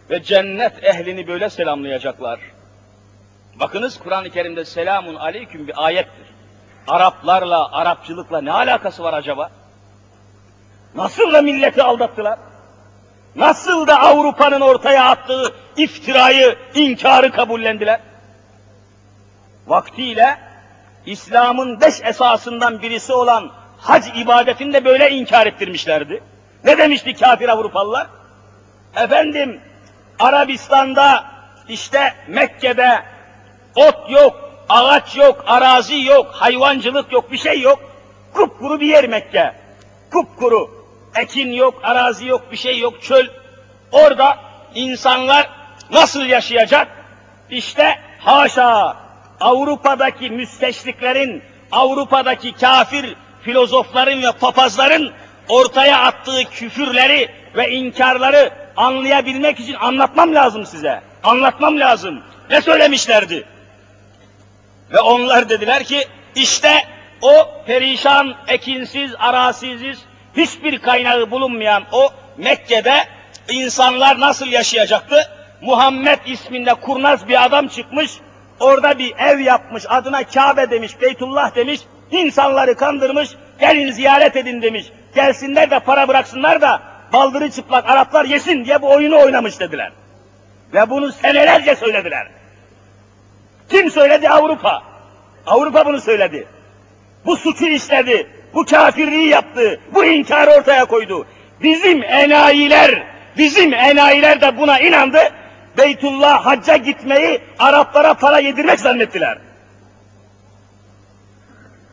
ve 0.09 0.23
cennet 0.23 0.83
ehlini 0.83 1.27
böyle 1.27 1.49
selamlayacaklar. 1.49 2.39
Bakınız 3.55 3.99
Kur'an-ı 3.99 4.29
Kerim'de 4.29 4.65
selamun 4.65 5.15
aleyküm 5.15 5.67
bir 5.67 5.85
ayettir. 5.85 6.27
Araplarla, 6.87 7.71
Arapçılıkla 7.71 8.41
ne 8.41 8.51
alakası 8.51 9.03
var 9.03 9.13
acaba? 9.13 9.51
Nasıl 10.95 11.33
da 11.33 11.41
milleti 11.41 11.83
aldattılar? 11.83 12.39
Nasıl 13.35 13.87
da 13.87 13.99
Avrupa'nın 13.99 14.61
ortaya 14.61 15.05
attığı 15.09 15.53
iftirayı, 15.77 16.55
inkarı 16.75 17.31
kabullendiler? 17.31 17.99
Vaktiyle 19.67 20.37
İslam'ın 21.05 21.81
beş 21.81 22.01
esasından 22.03 22.81
birisi 22.81 23.13
olan 23.13 23.51
hac 23.77 24.07
ibadetini 24.15 24.73
de 24.73 24.85
böyle 24.85 25.09
inkar 25.09 25.47
ettirmişlerdi. 25.47 26.23
Ne 26.63 26.77
demişti 26.77 27.13
kafir 27.13 27.49
Avrupalılar? 27.49 28.07
Efendim 28.95 29.61
Arabistan'da 30.19 31.25
işte 31.69 32.13
Mekke'de 32.27 33.03
ot 33.75 34.09
yok, 34.09 34.49
ağaç 34.69 35.15
yok, 35.17 35.43
arazi 35.47 36.03
yok, 36.03 36.31
hayvancılık 36.33 37.11
yok, 37.11 37.31
bir 37.31 37.37
şey 37.37 37.61
yok. 37.61 37.79
Kupkuru 38.33 38.79
bir 38.79 38.87
yer 38.87 39.07
Mekke. 39.07 39.53
Kupkuru. 40.11 40.83
Ekin 41.15 41.51
yok, 41.51 41.79
arazi 41.83 42.25
yok, 42.27 42.51
bir 42.51 42.57
şey 42.57 42.79
yok, 42.79 43.01
çöl. 43.01 43.27
Orada 43.91 44.37
insanlar 44.75 45.49
nasıl 45.91 46.25
yaşayacak? 46.25 46.87
İşte 47.49 47.99
haşa 48.19 48.97
Avrupa'daki 49.39 50.29
müsteşriklerin, 50.29 51.43
Avrupa'daki 51.71 52.53
kafir 52.53 53.15
filozofların 53.41 54.23
ve 54.23 54.31
papazların 54.31 55.13
ortaya 55.49 55.99
attığı 55.99 56.43
küfürleri 56.43 57.29
ve 57.55 57.71
inkarları 57.71 58.62
anlayabilmek 58.77 59.59
için 59.59 59.73
anlatmam 59.73 60.35
lazım 60.35 60.65
size. 60.65 61.01
Anlatmam 61.23 61.79
lazım. 61.79 62.21
Ne 62.49 62.61
söylemişlerdi? 62.61 63.45
Ve 64.91 64.99
onlar 64.99 65.49
dediler 65.49 65.83
ki 65.83 66.07
işte 66.35 66.71
o 67.21 67.63
perişan, 67.65 68.35
ekinsiz, 68.47 69.11
arasiziz, 69.19 69.99
hiçbir 70.37 70.79
kaynağı 70.79 71.31
bulunmayan 71.31 71.83
o 71.91 72.09
Mekke'de 72.37 73.07
insanlar 73.49 74.19
nasıl 74.19 74.47
yaşayacaktı? 74.47 75.29
Muhammed 75.61 76.19
isminde 76.25 76.73
kurnaz 76.73 77.27
bir 77.27 77.45
adam 77.45 77.67
çıkmış, 77.67 78.11
orada 78.59 78.99
bir 78.99 79.15
ev 79.17 79.39
yapmış, 79.39 79.83
adına 79.89 80.23
Kabe 80.23 80.69
demiş, 80.69 81.01
Beytullah 81.01 81.55
demiş, 81.55 81.81
insanları 82.11 82.75
kandırmış, 82.75 83.29
gelin 83.59 83.91
ziyaret 83.91 84.35
edin 84.35 84.61
demiş, 84.61 84.85
gelsinler 85.15 85.71
de 85.71 85.79
para 85.79 86.07
bıraksınlar 86.07 86.61
da 86.61 86.92
baldırı 87.13 87.51
çıplak 87.51 87.89
Araplar 87.89 88.25
yesin 88.25 88.65
diye 88.65 88.81
bu 88.81 88.91
oyunu 88.91 89.19
oynamış 89.19 89.59
dediler. 89.59 89.91
Ve 90.73 90.89
bunu 90.89 91.11
senelerce 91.11 91.75
söylediler. 91.75 92.27
Kim 93.69 93.91
söyledi? 93.91 94.29
Avrupa. 94.29 94.83
Avrupa 95.45 95.85
bunu 95.85 96.01
söyledi. 96.01 96.47
Bu 97.25 97.37
suçu 97.37 97.65
işledi, 97.65 98.27
bu 98.53 98.65
kafirliği 98.65 99.27
yaptı, 99.27 99.79
bu 99.93 100.05
inkarı 100.05 100.51
ortaya 100.51 100.85
koydu. 100.85 101.25
Bizim 101.63 102.03
enayiler, 102.03 103.03
bizim 103.37 103.73
enayiler 103.73 104.41
de 104.41 104.57
buna 104.57 104.79
inandı. 104.79 105.19
Beytullah 105.77 106.45
hacca 106.45 106.77
gitmeyi 106.77 107.41
Araplara 107.59 108.13
para 108.13 108.39
yedirmek 108.39 108.79
zannettiler. 108.79 109.37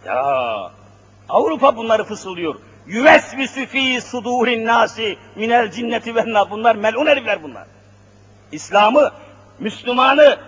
Ya 0.06 0.22
Avrupa 1.28 1.76
bunları 1.76 2.04
fısıldıyor. 2.04 2.54
Yüvesvisü 2.90 3.66
fî 3.66 4.00
sudûrin 4.00 4.66
nâsi 4.66 5.18
minel 5.36 5.70
cinneti 5.70 6.14
ve 6.14 6.24
Bunlar 6.50 6.74
melun 6.76 7.06
herifler 7.06 7.42
bunlar. 7.42 7.66
İslam'ı, 8.52 9.10
Müslümanı 9.58 10.38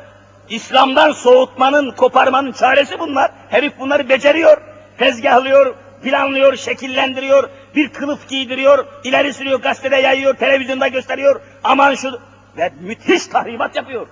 İslam'dan 0.48 1.12
soğutmanın, 1.12 1.90
koparmanın 1.90 2.52
çaresi 2.52 2.98
bunlar. 2.98 3.31
Herif 3.48 3.78
bunları 3.78 4.09
beceriyor. 4.09 4.61
Tezgahlıyor, 4.98 5.74
planlıyor, 6.02 6.57
şekillendiriyor. 6.57 7.48
bir 7.76 7.92
kılıf 7.92 8.28
giydiriyor, 8.28 8.87
ileri 9.05 9.35
sürüyor, 9.35 9.61
gazetede 9.61 9.96
yayıyor, 9.96 10.35
televizyonda 10.35 10.88
gösteriyor, 10.88 11.40
aman 11.64 11.94
şu... 11.94 12.20
Ve 12.57 12.72
müthiş 12.81 13.26
tahribat 13.26 13.76
yapıyor. 13.76 14.07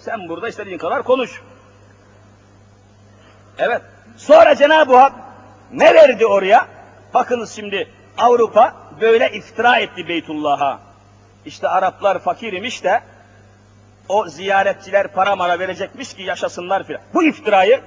Sen 0.00 0.28
burada 0.28 0.48
istediğin 0.48 0.78
kadar 0.78 1.02
konuş. 1.02 1.42
Evet. 3.58 3.82
Sonra 4.16 4.54
Cenab-ı 4.54 4.96
Hak 4.96 5.23
ne 5.72 5.94
verdi 5.94 6.26
oraya? 6.26 6.66
Bakınız 7.14 7.52
şimdi 7.52 7.88
Avrupa 8.18 8.74
böyle 9.00 9.30
iftira 9.30 9.78
etti 9.78 10.08
Beytullah'a. 10.08 10.80
İşte 11.46 11.68
Araplar 11.68 12.18
fakir 12.18 12.52
imiş 12.52 12.84
de 12.84 13.00
o 14.08 14.28
ziyaretçiler 14.28 15.08
para 15.08 15.36
mara 15.36 15.58
verecekmiş 15.58 16.14
ki 16.14 16.22
yaşasınlar 16.22 16.84
filan. 16.86 17.02
Bu 17.14 17.24
iftirayı 17.24 17.80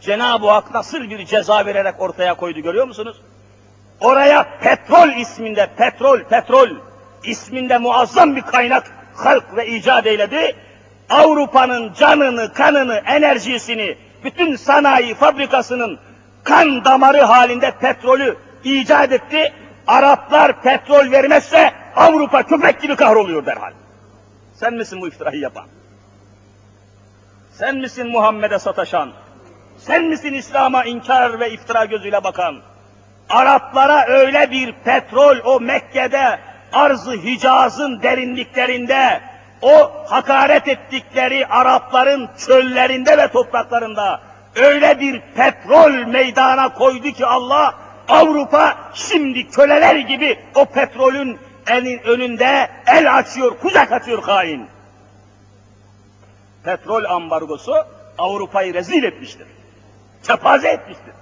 Cenab-ı 0.00 0.50
Hak 0.50 0.74
nasıl 0.74 1.00
bir 1.00 1.26
ceza 1.26 1.66
vererek 1.66 1.94
ortaya 2.00 2.34
koydu 2.34 2.60
görüyor 2.60 2.86
musunuz? 2.86 3.20
Oraya 4.00 4.58
petrol 4.60 5.08
isminde, 5.08 5.70
petrol, 5.76 6.20
petrol 6.20 6.68
isminde 7.24 7.78
muazzam 7.78 8.36
bir 8.36 8.42
kaynak 8.42 8.92
halk 9.14 9.56
ve 9.56 9.66
icat 9.66 10.06
eyledi. 10.06 10.56
Avrupa'nın 11.10 11.92
canını, 11.92 12.52
kanını, 12.52 13.02
enerjisini, 13.06 13.96
bütün 14.24 14.56
sanayi 14.56 15.14
fabrikasının 15.14 15.98
kan 16.44 16.84
damarı 16.84 17.22
halinde 17.22 17.70
petrolü 17.70 18.36
icat 18.64 19.12
etti. 19.12 19.52
Araplar 19.86 20.62
petrol 20.62 21.10
vermezse 21.10 21.72
Avrupa 21.96 22.42
köpek 22.42 22.82
gibi 22.82 22.96
kahroluyor 22.96 23.46
derhal. 23.46 23.72
Sen 24.54 24.74
misin 24.74 25.00
bu 25.00 25.08
iftirayı 25.08 25.40
yapan? 25.40 25.64
Sen 27.52 27.76
misin 27.76 28.08
Muhammed'e 28.08 28.58
sataşan? 28.58 29.12
Sen 29.78 30.04
misin 30.04 30.34
İslam'a 30.34 30.84
inkar 30.84 31.40
ve 31.40 31.50
iftira 31.50 31.84
gözüyle 31.84 32.24
bakan? 32.24 32.56
Araplara 33.28 34.06
öyle 34.06 34.50
bir 34.50 34.72
petrol 34.72 35.36
o 35.44 35.60
Mekke'de 35.60 36.38
arzı 36.72 37.12
Hicaz'ın 37.12 38.02
derinliklerinde 38.02 39.20
o 39.62 39.90
hakaret 40.08 40.68
ettikleri 40.68 41.46
Arapların 41.46 42.28
çöllerinde 42.46 43.18
ve 43.18 43.28
topraklarında 43.28 44.20
öyle 44.56 45.00
bir 45.00 45.20
petrol 45.20 46.06
meydana 46.06 46.74
koydu 46.74 47.12
ki 47.12 47.26
Allah 47.26 47.74
Avrupa 48.08 48.76
şimdi 48.94 49.48
köleler 49.48 49.96
gibi 49.96 50.38
o 50.54 50.64
petrolün 50.64 51.38
elin 51.66 51.98
önünde 51.98 52.70
el 52.86 53.18
açıyor, 53.18 53.58
kucak 53.58 53.92
açıyor 53.92 54.22
hain. 54.22 54.66
Petrol 56.64 57.04
ambargosu 57.04 57.74
Avrupa'yı 58.18 58.74
rezil 58.74 59.02
etmiştir. 59.02 59.46
Kepaze 60.22 60.68
etmiştir. 60.68 61.14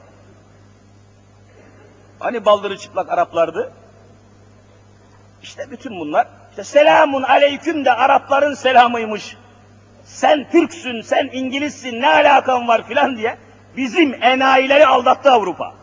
Hani 2.18 2.44
baldırı 2.44 2.78
çıplak 2.78 3.10
Araplardı? 3.10 3.72
İşte 5.42 5.70
bütün 5.70 6.00
bunlar, 6.00 6.28
işte 6.50 6.64
selamun 6.64 7.22
aleyküm 7.22 7.84
de 7.84 7.92
Arapların 7.92 8.54
selamıymış. 8.54 9.36
Sen 10.08 10.50
Türksün, 10.50 11.00
sen 11.00 11.28
İngilizsin, 11.32 12.02
ne 12.02 12.08
alakan 12.08 12.68
var 12.68 12.86
filan 12.86 13.16
diye 13.16 13.36
bizim 13.76 14.22
enayileri 14.22 14.86
aldattı 14.86 15.30
Avrupa. 15.30 15.74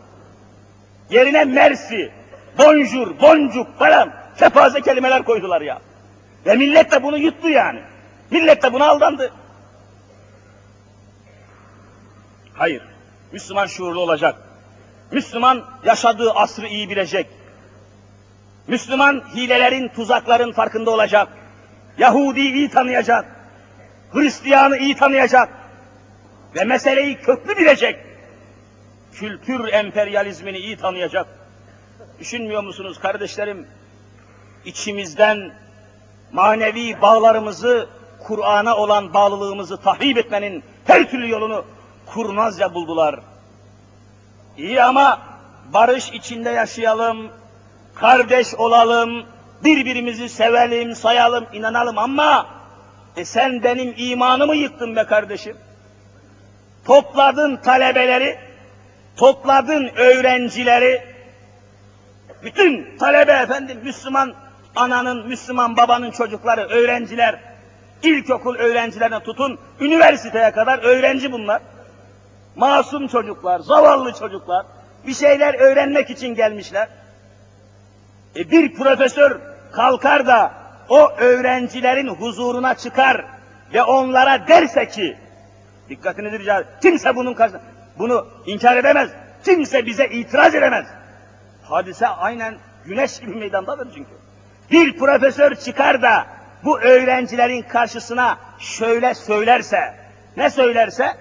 Yerine 1.10 1.44
mersi, 1.44 2.10
bonjour, 2.58 3.20
boncuk 3.20 3.78
falan 3.78 4.12
kepaze 4.38 4.80
kelimeler 4.80 5.22
koydular 5.22 5.60
ya. 5.60 5.80
Ve 6.46 6.54
millet 6.54 6.92
de 6.92 7.02
bunu 7.02 7.18
yuttu 7.18 7.48
yani. 7.48 7.80
Millet 8.30 8.62
de 8.62 8.72
buna 8.72 8.88
aldandı. 8.88 9.32
Hayır. 12.54 12.82
Müslüman 13.32 13.66
şuurlu 13.66 14.00
olacak. 14.00 14.36
Müslüman 15.12 15.64
yaşadığı 15.84 16.30
asrı 16.30 16.66
iyi 16.66 16.90
bilecek. 16.90 17.26
Müslüman 18.66 19.24
hilelerin, 19.34 19.88
tuzakların 19.88 20.52
farkında 20.52 20.90
olacak. 20.90 21.28
Yahudi 21.98 22.40
iyi 22.40 22.70
tanıyacak. 22.70 23.35
Hristiyanı 24.12 24.76
iyi 24.76 24.96
tanıyacak. 24.96 25.48
Ve 26.54 26.64
meseleyi 26.64 27.16
köklü 27.16 27.56
bilecek. 27.56 27.96
Kültür 29.12 29.72
emperyalizmini 29.72 30.58
iyi 30.58 30.76
tanıyacak. 30.76 31.26
Düşünmüyor 32.20 32.62
musunuz 32.62 32.98
kardeşlerim? 33.00 33.66
İçimizden 34.64 35.52
manevi 36.32 37.02
bağlarımızı, 37.02 37.88
Kur'an'a 38.24 38.76
olan 38.76 39.14
bağlılığımızı 39.14 39.76
tahrip 39.76 40.18
etmenin 40.18 40.64
her 40.84 41.10
türlü 41.10 41.30
yolunu 41.30 41.64
kurnazca 42.06 42.74
buldular. 42.74 43.20
İyi 44.58 44.82
ama 44.82 45.20
barış 45.72 46.10
içinde 46.10 46.50
yaşayalım, 46.50 47.30
kardeş 47.94 48.54
olalım, 48.54 49.26
birbirimizi 49.64 50.28
sevelim, 50.28 50.94
sayalım, 50.94 51.46
inanalım 51.52 51.98
ama 51.98 52.46
e 53.16 53.24
sen 53.24 53.62
benim 53.62 53.94
imanımı 53.96 54.56
yıktın 54.56 54.96
be 54.96 55.04
kardeşim. 55.04 55.56
Topladın 56.84 57.56
talebeleri, 57.56 58.38
topladın 59.16 59.88
öğrencileri, 59.96 61.02
bütün 62.42 62.98
talebe 62.98 63.32
efendim, 63.32 63.80
Müslüman 63.82 64.34
ananın, 64.76 65.28
Müslüman 65.28 65.76
babanın 65.76 66.10
çocukları, 66.10 66.68
öğrenciler, 66.68 67.40
ilkokul 68.02 68.56
öğrencilerine 68.56 69.20
tutun, 69.20 69.58
üniversiteye 69.80 70.50
kadar 70.50 70.78
öğrenci 70.78 71.32
bunlar. 71.32 71.62
Masum 72.56 73.08
çocuklar, 73.08 73.58
zavallı 73.58 74.12
çocuklar, 74.12 74.66
bir 75.06 75.14
şeyler 75.14 75.54
öğrenmek 75.54 76.10
için 76.10 76.34
gelmişler. 76.34 76.88
E 78.36 78.50
bir 78.50 78.74
profesör 78.74 79.40
kalkar 79.72 80.26
da 80.26 80.65
o 80.88 81.10
öğrencilerin 81.10 82.08
huzuruna 82.08 82.74
çıkar 82.74 83.24
ve 83.74 83.82
onlara 83.82 84.48
derse 84.48 84.88
ki, 84.88 85.16
dikkatinizi 85.88 86.38
rica 86.38 86.54
ederim, 86.54 86.68
kimse 86.82 87.16
bunun 87.16 87.34
karşısında, 87.34 87.62
bunu 87.98 88.26
inkar 88.46 88.76
edemez, 88.76 89.10
kimse 89.44 89.86
bize 89.86 90.06
itiraz 90.06 90.54
edemez. 90.54 90.86
Hadise 91.64 92.06
aynen 92.06 92.54
güneş 92.84 93.20
gibi 93.20 93.34
meydandadır 93.34 93.88
çünkü. 93.94 94.10
Bir 94.70 94.98
profesör 94.98 95.54
çıkar 95.54 96.02
da 96.02 96.26
bu 96.64 96.80
öğrencilerin 96.80 97.62
karşısına 97.62 98.38
şöyle 98.58 99.14
söylerse, 99.14 99.94
ne 100.36 100.50
söylerse? 100.50 101.16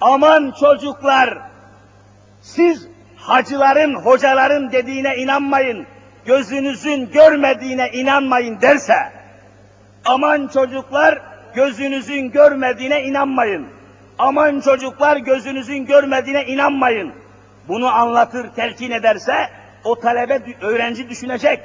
Aman 0.00 0.54
çocuklar, 0.60 1.38
siz 2.42 2.88
hacıların, 3.16 3.94
hocaların 3.94 4.72
dediğine 4.72 5.16
inanmayın, 5.16 5.86
gözünüzün 6.26 7.10
görmediğine 7.10 7.90
inanmayın 7.90 8.60
derse, 8.60 9.12
aman 10.04 10.48
çocuklar, 10.48 11.18
gözünüzün 11.54 12.30
görmediğine 12.30 13.02
inanmayın. 13.02 13.66
Aman 14.18 14.60
çocuklar, 14.60 15.16
gözünüzün 15.16 15.86
görmediğine 15.86 16.44
inanmayın. 16.44 17.12
Bunu 17.68 17.86
anlatır, 17.86 18.48
telkin 18.56 18.90
ederse, 18.90 19.48
o 19.84 20.00
talebe, 20.00 20.42
öğrenci 20.60 21.08
düşünecek. 21.08 21.60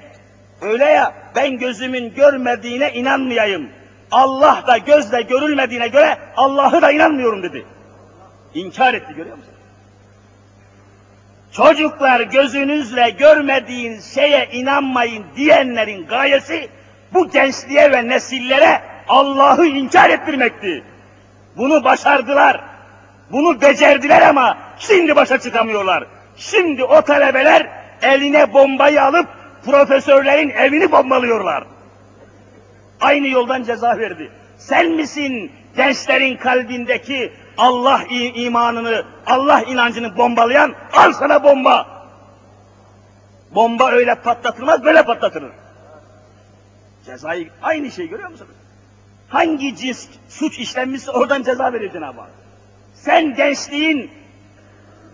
Öyle 0.61 0.85
ya, 0.85 1.13
ben 1.35 1.57
gözümün 1.57 2.13
görmediğine 2.13 2.93
inanmayayım. 2.93 3.69
Allah 4.11 4.63
da 4.67 4.77
gözle 4.77 5.21
görülmediğine 5.21 5.87
göre 5.87 6.17
Allah'ı 6.37 6.81
da 6.81 6.91
inanmıyorum 6.91 7.43
dedi. 7.43 7.65
İnkar 8.53 8.93
etti 8.93 9.13
görüyor 9.13 9.37
musun? 9.37 9.52
Çocuklar 11.55 12.19
gözünüzle 12.21 13.09
görmediğin 13.09 13.99
şeye 13.99 14.49
inanmayın 14.51 15.25
diyenlerin 15.35 16.07
gayesi 16.07 16.69
bu 17.13 17.29
gençliğe 17.29 17.91
ve 17.91 18.07
nesillere 18.07 18.81
Allah'ı 19.07 19.65
inkar 19.65 20.09
ettirmekti. 20.09 20.83
Bunu 21.57 21.83
başardılar. 21.83 22.61
Bunu 23.31 23.61
becerdiler 23.61 24.21
ama 24.21 24.57
şimdi 24.79 25.15
başa 25.15 25.39
çıkamıyorlar. 25.39 26.03
Şimdi 26.37 26.83
o 26.83 27.01
talebeler 27.01 27.69
eline 28.01 28.53
bombayı 28.53 29.03
alıp 29.03 29.27
profesörlerin 29.65 30.49
evini 30.49 30.91
bombalıyorlar. 30.91 31.63
Aynı 33.01 33.27
yoldan 33.27 33.63
ceza 33.63 33.97
verdi. 33.97 34.31
Sen 34.57 34.91
misin 34.91 35.51
gençlerin 35.75 36.37
kalbindeki 36.37 37.33
Allah 37.57 38.03
imanını, 38.09 39.03
Allah 39.25 39.61
inancını 39.61 40.17
bombalayan? 40.17 40.75
Al 40.93 41.13
sana 41.13 41.43
bomba. 41.43 41.87
Bomba 43.55 43.91
öyle 43.91 44.15
patlatılmaz, 44.15 44.83
böyle 44.83 45.03
patlatılır. 45.03 45.51
Cezayı 47.05 47.49
aynı 47.61 47.91
şey 47.91 48.07
görüyor 48.07 48.29
musunuz? 48.29 48.51
Hangi 49.29 49.75
cins 49.75 50.07
suç 50.29 50.59
işlenmişse 50.59 51.11
oradan 51.11 51.43
ceza 51.43 51.73
verir 51.73 51.91
Cenab-ı 51.91 52.21
Hak. 52.21 52.29
Sen 52.93 53.35
gençliğin 53.35 54.11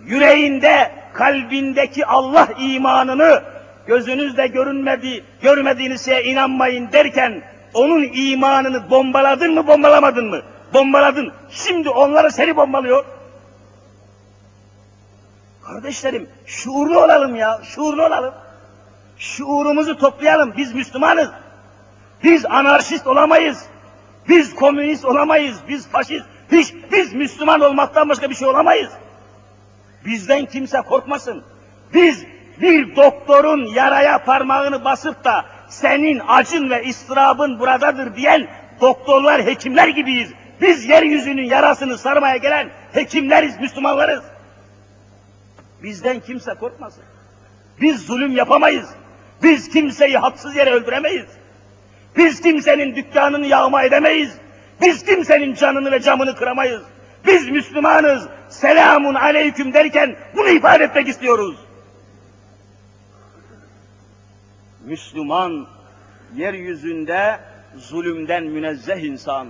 yüreğinde, 0.05 0.91
kalbindeki 1.13 2.05
Allah 2.05 2.47
imanını 2.59 3.43
gözünüzle 3.87 4.47
görünmedi, 4.47 5.23
görmediğiniz 5.41 6.05
şeye 6.05 6.23
inanmayın 6.23 6.91
derken 6.91 7.43
onun 7.73 8.09
imanını 8.13 8.89
bombaladın 8.89 9.53
mı, 9.53 9.67
bombalamadın 9.67 10.25
mı? 10.29 10.41
Bombaladın. 10.73 11.33
Şimdi 11.49 11.89
onları 11.89 12.31
seni 12.31 12.55
bombalıyor. 12.55 13.05
Kardeşlerim 15.63 16.29
şuurlu 16.45 17.03
olalım 17.03 17.35
ya, 17.35 17.59
şuurlu 17.63 18.05
olalım. 18.05 18.33
Şuurumuzu 19.17 19.97
toplayalım, 19.97 20.53
biz 20.57 20.75
Müslümanız. 20.75 21.29
Biz 22.23 22.45
anarşist 22.45 23.07
olamayız. 23.07 23.65
Biz 24.29 24.55
komünist 24.55 25.05
olamayız, 25.05 25.57
biz 25.67 25.87
faşist, 25.87 26.25
hiç 26.51 26.73
biz 26.91 27.13
Müslüman 27.13 27.61
olmaktan 27.61 28.09
başka 28.09 28.29
bir 28.29 28.35
şey 28.35 28.47
olamayız. 28.47 28.89
Bizden 30.05 30.45
kimse 30.45 30.81
korkmasın. 30.81 31.43
Biz 31.93 32.25
bir 32.61 32.95
doktorun 32.95 33.65
yaraya 33.65 34.23
parmağını 34.23 34.85
basıp 34.85 35.23
da 35.23 35.45
senin 35.69 36.21
acın 36.27 36.69
ve 36.69 36.83
istirabın 36.83 37.59
buradadır 37.59 38.15
diyen 38.15 38.47
doktorlar, 38.81 39.45
hekimler 39.45 39.87
gibiyiz. 39.87 40.33
Biz 40.61 40.85
yeryüzünün 40.85 41.43
yarasını 41.43 41.97
sarmaya 41.97 42.37
gelen 42.37 42.69
hekimleriz, 42.93 43.59
Müslümanlarız. 43.59 44.23
Bizden 45.83 46.19
kimse 46.19 46.53
korkmasın. 46.53 47.03
Biz 47.81 48.05
zulüm 48.05 48.31
yapamayız. 48.31 48.89
Biz 49.43 49.69
kimseyi 49.69 50.17
haksız 50.17 50.55
yere 50.55 50.71
öldüremeyiz. 50.71 51.27
Biz 52.17 52.41
kimsenin 52.41 52.95
dükkanını 52.95 53.45
yağma 53.45 53.83
edemeyiz. 53.83 54.37
Biz 54.81 55.05
kimsenin 55.05 55.53
canını 55.53 55.91
ve 55.91 55.99
camını 55.99 56.35
kıramayız. 56.35 56.81
Biz 57.27 57.49
Müslümanız. 57.49 58.27
Selamun 58.49 59.15
aleyküm 59.15 59.73
derken 59.73 60.15
bunu 60.35 60.49
ifade 60.49 60.83
etmek 60.83 61.07
istiyoruz. 61.07 61.55
Müslüman 64.85 65.67
yeryüzünde 66.35 67.39
zulümden 67.75 68.43
münezzeh 68.43 69.03
insan. 69.03 69.47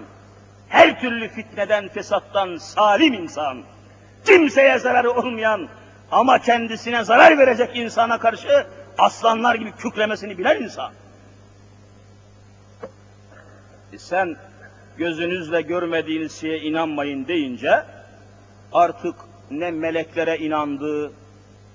Her 0.69 1.01
türlü 1.01 1.27
fitneden, 1.27 1.87
fesattan 1.87 2.57
salim 2.57 3.13
insan. 3.13 3.63
Kimseye 4.25 4.79
zararı 4.79 5.11
olmayan 5.11 5.67
ama 6.11 6.39
kendisine 6.39 7.03
zarar 7.03 7.37
verecek 7.37 7.75
insana 7.75 8.19
karşı 8.19 8.65
aslanlar 8.97 9.55
gibi 9.55 9.71
kükremesini 9.71 10.37
bilen 10.37 10.63
insan. 10.63 10.91
E 13.93 13.97
sen 13.97 14.35
gözünüzle 14.97 15.61
görmediğiniz 15.61 16.41
şeye 16.41 16.59
inanmayın 16.59 17.27
deyince 17.27 17.83
artık 18.73 19.15
ne 19.51 19.71
meleklere 19.71 20.37
inandı, 20.37 21.11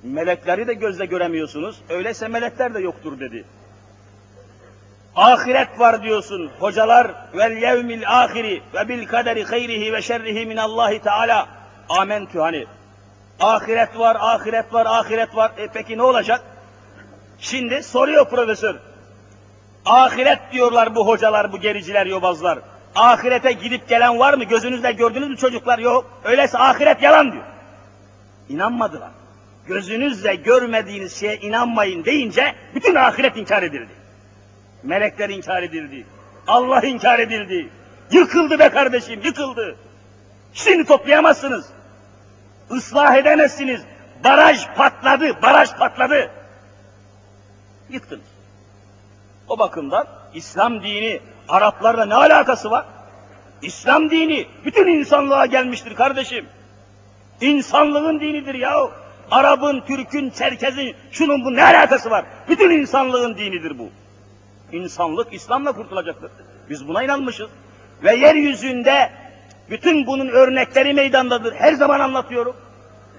melekleri 0.03 0.67
de 0.67 0.75
gözle 0.75 1.07
göremiyorsunuz, 1.07 1.81
öyleyse 1.89 2.29
melekler 2.29 2.75
de 2.75 2.81
yoktur 2.81 3.21
dedi. 3.21 3.45
Ahiret 5.17 5.81
var 5.81 6.03
diyorsun. 6.03 6.51
Hocalar 6.61 7.15
vel 7.35 7.57
yevmil 7.57 8.03
ahiri 8.09 8.63
ve 8.75 8.89
bil 8.89 9.07
kaderi 9.07 9.45
hayrihi 9.45 9.93
ve 9.93 10.03
şerrihi 10.03 10.47
min 10.47 10.57
Allahi 10.57 10.99
Teala. 10.99 11.49
Amentü 11.89 12.39
hani. 12.39 12.67
Ahiret 13.41 13.99
var, 13.99 14.17
ahiret 14.21 14.75
var, 14.75 14.87
ahiret 14.87 15.37
var. 15.37 15.53
E 15.57 15.69
peki 15.75 15.99
ne 15.99 16.03
olacak? 16.03 16.41
Şimdi 17.39 17.83
soruyor 17.83 18.29
profesör. 18.29 18.75
Ahiret 19.87 20.39
diyorlar 20.53 20.95
bu 20.95 21.07
hocalar, 21.07 21.53
bu 21.53 21.61
gericiler, 21.61 22.07
yobazlar. 22.07 22.59
Ahirete 22.95 23.53
gidip 23.53 23.89
gelen 23.89 24.19
var 24.19 24.35
mı? 24.35 24.45
Gözünüzle 24.45 24.93
gördünüz 24.93 25.29
mü 25.29 25.37
çocuklar? 25.37 25.79
Yok. 25.79 26.21
Öyleyse 26.25 26.59
ahiret 26.59 27.03
yalan 27.03 27.33
diyor. 27.33 27.45
İnanmadılar. 28.49 29.11
Gözünüzle 29.67 30.35
görmediğiniz 30.35 31.21
şeye 31.21 31.37
inanmayın 31.37 32.05
deyince 32.05 32.55
bütün 32.75 32.95
ahiret 32.95 33.37
inkar 33.37 33.63
edildi. 33.63 34.04
Melekler 34.85 35.29
inkar 35.29 35.63
edildi. 35.63 36.07
Allah 36.47 36.81
inkar 36.81 37.19
edildi. 37.19 37.69
Yıkıldı 38.11 38.59
be 38.59 38.69
kardeşim, 38.69 39.21
yıkıldı. 39.25 39.77
Şimdi 40.53 40.85
toplayamazsınız. 40.85 41.67
Islah 42.71 43.17
edemezsiniz. 43.17 43.83
Baraj 44.25 44.67
patladı, 44.77 45.43
baraj 45.43 45.77
patladı. 45.79 46.31
Yıktınız. 47.91 48.25
O 49.49 49.59
bakımdan 49.59 50.07
İslam 50.35 50.83
dini 50.83 51.21
Araplarla 51.49 52.05
ne 52.05 52.15
alakası 52.15 52.71
var? 52.71 52.85
İslam 53.63 54.11
dini 54.11 54.47
bütün 54.65 54.87
insanlığa 54.87 55.47
gelmiştir 55.47 55.95
kardeşim. 55.95 56.47
İnsanlığın 57.41 58.21
dinidir 58.21 58.55
yahu. 58.55 58.93
Arap'ın, 59.31 59.81
Türk'ün, 59.81 60.31
Çerkez'in, 60.31 60.97
şunun 61.11 61.45
bu 61.45 61.57
ne 61.57 61.65
alakası 61.65 62.11
var? 62.11 62.25
Bütün 62.49 62.71
insanlığın 62.71 63.37
dinidir 63.37 63.79
bu. 63.79 63.91
İnsanlık 64.73 65.33
İslam'la 65.33 65.73
kurtulacaktır. 65.73 66.31
Biz 66.71 66.89
buna 66.89 67.03
inanmışız. 67.03 67.49
Ve 68.03 68.17
yeryüzünde 68.17 69.11
bütün 69.71 70.07
bunun 70.07 70.29
örnekleri 70.29 70.95
meydandadır. 70.95 71.55
Her 71.55 71.73
zaman 71.73 72.01
anlatıyorum. 72.01 72.57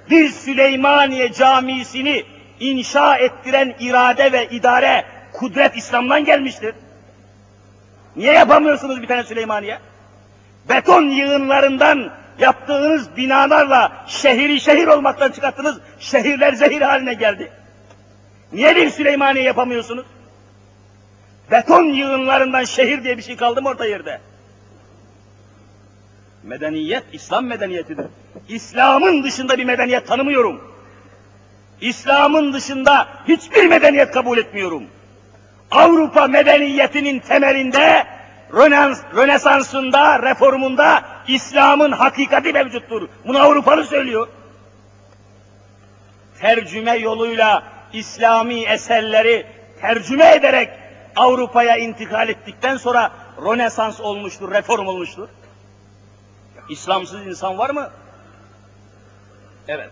Bir 0.09 0.29
Süleymaniye 0.29 1.33
camisini 1.33 2.23
inşa 2.59 3.17
ettiren 3.17 3.75
irade 3.79 4.31
ve 4.31 4.47
idare, 4.47 5.05
kudret 5.33 5.77
İslam'dan 5.77 6.25
gelmiştir. 6.25 6.75
Niye 8.15 8.33
yapamıyorsunuz 8.33 9.01
bir 9.01 9.07
tane 9.07 9.23
Süleymaniye? 9.23 9.79
Beton 10.69 11.03
yığınlarından 11.03 12.11
yaptığınız 12.39 13.17
binalarla 13.17 14.05
şehri 14.07 14.59
şehir 14.59 14.87
olmaktan 14.87 15.31
çıkarttınız, 15.31 15.79
şehirler 15.99 16.53
zehir 16.53 16.81
haline 16.81 17.13
geldi. 17.13 17.51
Niye 18.53 18.75
bir 18.75 18.89
Süleymaniye 18.89 19.45
yapamıyorsunuz? 19.45 20.05
Beton 21.51 21.83
yığınlarından 21.83 22.63
şehir 22.63 23.03
diye 23.03 23.17
bir 23.17 23.23
şey 23.23 23.35
kaldı 23.35 23.61
mı 23.61 23.69
orta 23.69 23.85
yerde? 23.85 24.21
Medeniyet, 26.43 27.03
İslam 27.13 27.45
medeniyetidir. 27.45 28.05
İslam'ın 28.49 29.23
dışında 29.23 29.57
bir 29.57 29.65
medeniyet 29.65 30.07
tanımıyorum. 30.07 30.61
İslam'ın 31.81 32.53
dışında 32.53 33.07
hiçbir 33.27 33.65
medeniyet 33.65 34.11
kabul 34.11 34.37
etmiyorum. 34.37 34.83
Avrupa 35.71 36.27
medeniyetinin 36.27 37.19
temelinde, 37.19 38.05
Rönesans'ında, 39.15 40.21
reformunda 40.21 41.03
İslam'ın 41.27 41.91
hakikati 41.91 42.53
mevcuttur. 42.53 43.07
Bunu 43.27 43.39
Avrupalı 43.39 43.83
söylüyor. 43.83 44.27
Tercüme 46.41 46.97
yoluyla 46.97 47.63
İslami 47.93 48.63
eserleri 48.63 49.45
tercüme 49.81 50.35
ederek 50.35 50.69
Avrupa'ya 51.15 51.77
intikal 51.77 52.29
ettikten 52.29 52.77
sonra 52.77 53.11
Rönesans 53.41 54.01
olmuştur, 54.01 54.51
reform 54.51 54.87
olmuştur. 54.87 55.29
İslamsız 56.69 57.27
insan 57.27 57.57
var 57.57 57.69
mı? 57.69 57.89
Evet. 59.67 59.91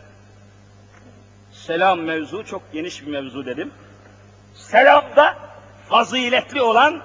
Selam 1.51 1.99
mevzu 1.99 2.45
çok 2.45 2.73
geniş 2.73 3.01
bir 3.01 3.12
mevzu 3.12 3.45
dedim. 3.45 3.71
Selamda 4.55 5.38
faziletli 5.89 6.62
olan 6.62 7.01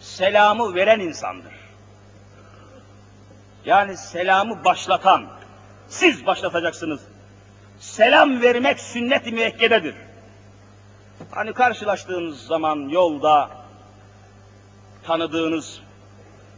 selamı 0.00 0.74
veren 0.74 1.00
insandır. 1.00 1.52
Yani 3.64 3.96
selamı 3.96 4.64
başlatan, 4.64 5.26
siz 5.88 6.26
başlatacaksınız. 6.26 7.00
Selam 7.78 8.42
vermek 8.42 8.80
sünnet-i 8.80 9.32
müekkededir. 9.32 9.94
Hani 11.30 11.52
karşılaştığınız 11.52 12.46
zaman 12.46 12.88
yolda 12.88 13.50
tanıdığınız 15.02 15.80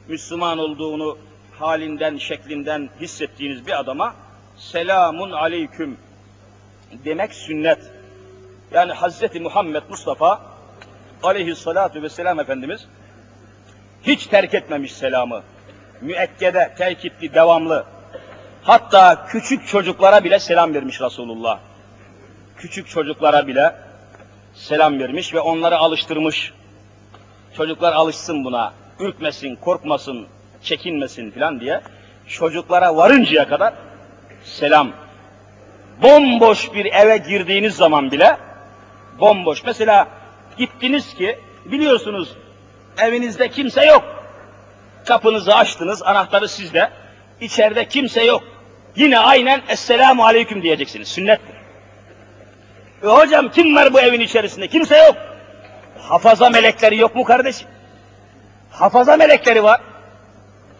Müslüman 0.08 0.58
olduğunu 0.58 1.18
halinden, 1.58 2.16
şeklinden 2.16 2.90
hissettiğiniz 3.00 3.66
bir 3.66 3.80
adama 3.80 4.14
selamun 4.56 5.30
aleyküm 5.30 5.98
demek 7.04 7.34
sünnet. 7.34 7.78
Yani 8.72 8.92
Hazreti 8.92 9.40
Muhammed 9.40 9.82
Mustafa 9.88 10.42
aleyhissalatu 11.22 12.02
vesselam 12.02 12.40
Efendimiz 12.40 12.86
hiç 14.02 14.26
terk 14.26 14.54
etmemiş 14.54 14.92
selamı. 14.92 15.42
Müekkede, 16.00 16.74
tekitli, 16.78 17.34
devamlı. 17.34 17.84
Hatta 18.62 19.26
küçük 19.26 19.66
çocuklara 19.66 20.24
bile 20.24 20.38
selam 20.38 20.74
vermiş 20.74 21.00
Resulullah. 21.00 21.58
Küçük 22.56 22.88
çocuklara 22.88 23.46
bile 23.46 23.74
selam 24.58 25.00
vermiş 25.00 25.34
ve 25.34 25.40
onları 25.40 25.78
alıştırmış. 25.78 26.52
Çocuklar 27.56 27.92
alışsın 27.92 28.44
buna, 28.44 28.72
ürkmesin, 29.00 29.56
korkmasın, 29.56 30.26
çekinmesin 30.62 31.30
filan 31.30 31.60
diye 31.60 31.80
çocuklara 32.26 32.96
varıncaya 32.96 33.48
kadar 33.48 33.74
selam. 34.44 34.92
Bomboş 36.02 36.74
bir 36.74 36.84
eve 36.84 37.16
girdiğiniz 37.16 37.74
zaman 37.76 38.10
bile 38.10 38.36
bomboş. 39.20 39.64
Mesela 39.64 40.08
gittiniz 40.58 41.14
ki 41.14 41.38
biliyorsunuz 41.64 42.28
evinizde 42.98 43.48
kimse 43.48 43.84
yok. 43.84 44.04
Kapınızı 45.06 45.54
açtınız, 45.54 46.02
anahtarı 46.02 46.48
sizde. 46.48 46.90
İçeride 47.40 47.88
kimse 47.88 48.24
yok. 48.24 48.42
Yine 48.96 49.18
aynen 49.18 49.62
Esselamu 49.68 50.24
Aleyküm 50.24 50.62
diyeceksiniz. 50.62 51.08
Sünnettir. 51.08 51.57
E 53.02 53.06
hocam 53.06 53.50
kim 53.50 53.76
var 53.76 53.92
bu 53.92 54.00
evin 54.00 54.20
içerisinde? 54.20 54.68
Kimse 54.68 54.96
yok. 54.96 55.16
Hafaza 55.98 56.50
melekleri 56.50 56.96
yok 56.96 57.14
mu 57.14 57.24
kardeşim? 57.24 57.68
Hafaza 58.70 59.16
melekleri 59.16 59.62
var. 59.62 59.80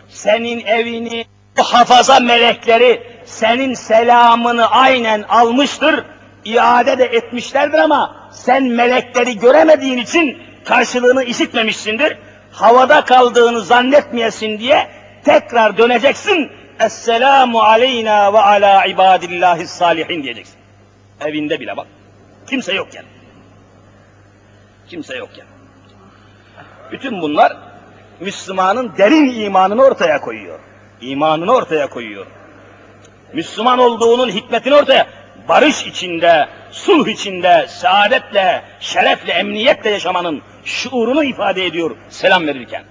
Senin 0.09 0.67
evini 0.67 1.25
bu 1.59 1.63
hafaza 1.63 2.21
melekleri 2.21 3.03
senin 3.25 3.75
selamını 3.75 4.71
aynen 4.71 5.23
almıştır, 5.23 6.05
iade 6.45 6.99
de 6.99 7.05
etmişlerdir 7.05 7.79
ama 7.79 8.31
sen 8.33 8.65
melekleri 8.65 9.39
göremediğin 9.39 9.99
için 9.99 10.39
karşılığını 10.65 11.25
işitmemişsindir. 11.25 12.19
Havada 12.53 13.05
kaldığını 13.05 13.61
zannetmeyesin 13.61 14.59
diye 14.59 14.89
tekrar 15.25 15.79
döneceksin. 15.79 16.53
Esselamu 16.81 17.61
aleyna 17.61 18.33
ve 18.33 18.39
ala 18.39 18.87
ibadillahi 18.87 19.67
salihin 19.67 20.23
diyeceksin. 20.23 20.57
Evinde 21.21 21.61
bile 21.61 21.77
bak. 21.77 21.87
Kimse 22.51 22.75
yokken. 22.75 23.05
Kimse 24.89 25.17
yokken. 25.17 25.47
Bütün 26.93 27.23
bunlar 27.23 27.57
Müslümanın 28.21 28.93
derin 28.99 29.41
imanını 29.41 29.83
ortaya 29.85 30.21
koyuyor. 30.21 30.59
İmanını 31.01 31.55
ortaya 31.55 31.91
koyuyor. 31.91 32.27
Müslüman 33.33 33.79
olduğunun 33.79 34.31
hikmetini 34.31 34.75
ortaya, 34.75 35.07
barış 35.49 35.87
içinde, 35.87 36.49
sulh 36.71 37.09
içinde, 37.09 37.67
saadetle, 37.69 38.63
şerefle, 38.81 39.33
emniyetle 39.33 39.91
yaşamanın 39.91 40.43
şuurunu 40.65 41.25
ifade 41.25 41.67
ediyor 41.67 41.97
selam 42.09 42.47
verirken. 42.47 42.85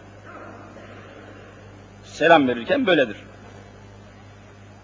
Selam 2.04 2.48
verirken 2.48 2.88
böyledir. 2.88 3.18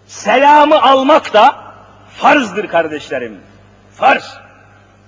Selamı 0.06 0.82
almak 0.82 1.34
da 1.34 1.64
farzdır 2.16 2.68
kardeşlerim. 2.68 3.40
Farz. 3.92 4.43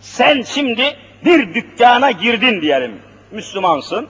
Sen 0.00 0.42
şimdi 0.42 0.96
bir 1.24 1.54
dükkana 1.54 2.10
girdin 2.10 2.60
diyelim. 2.60 2.98
Müslümansın. 3.30 4.08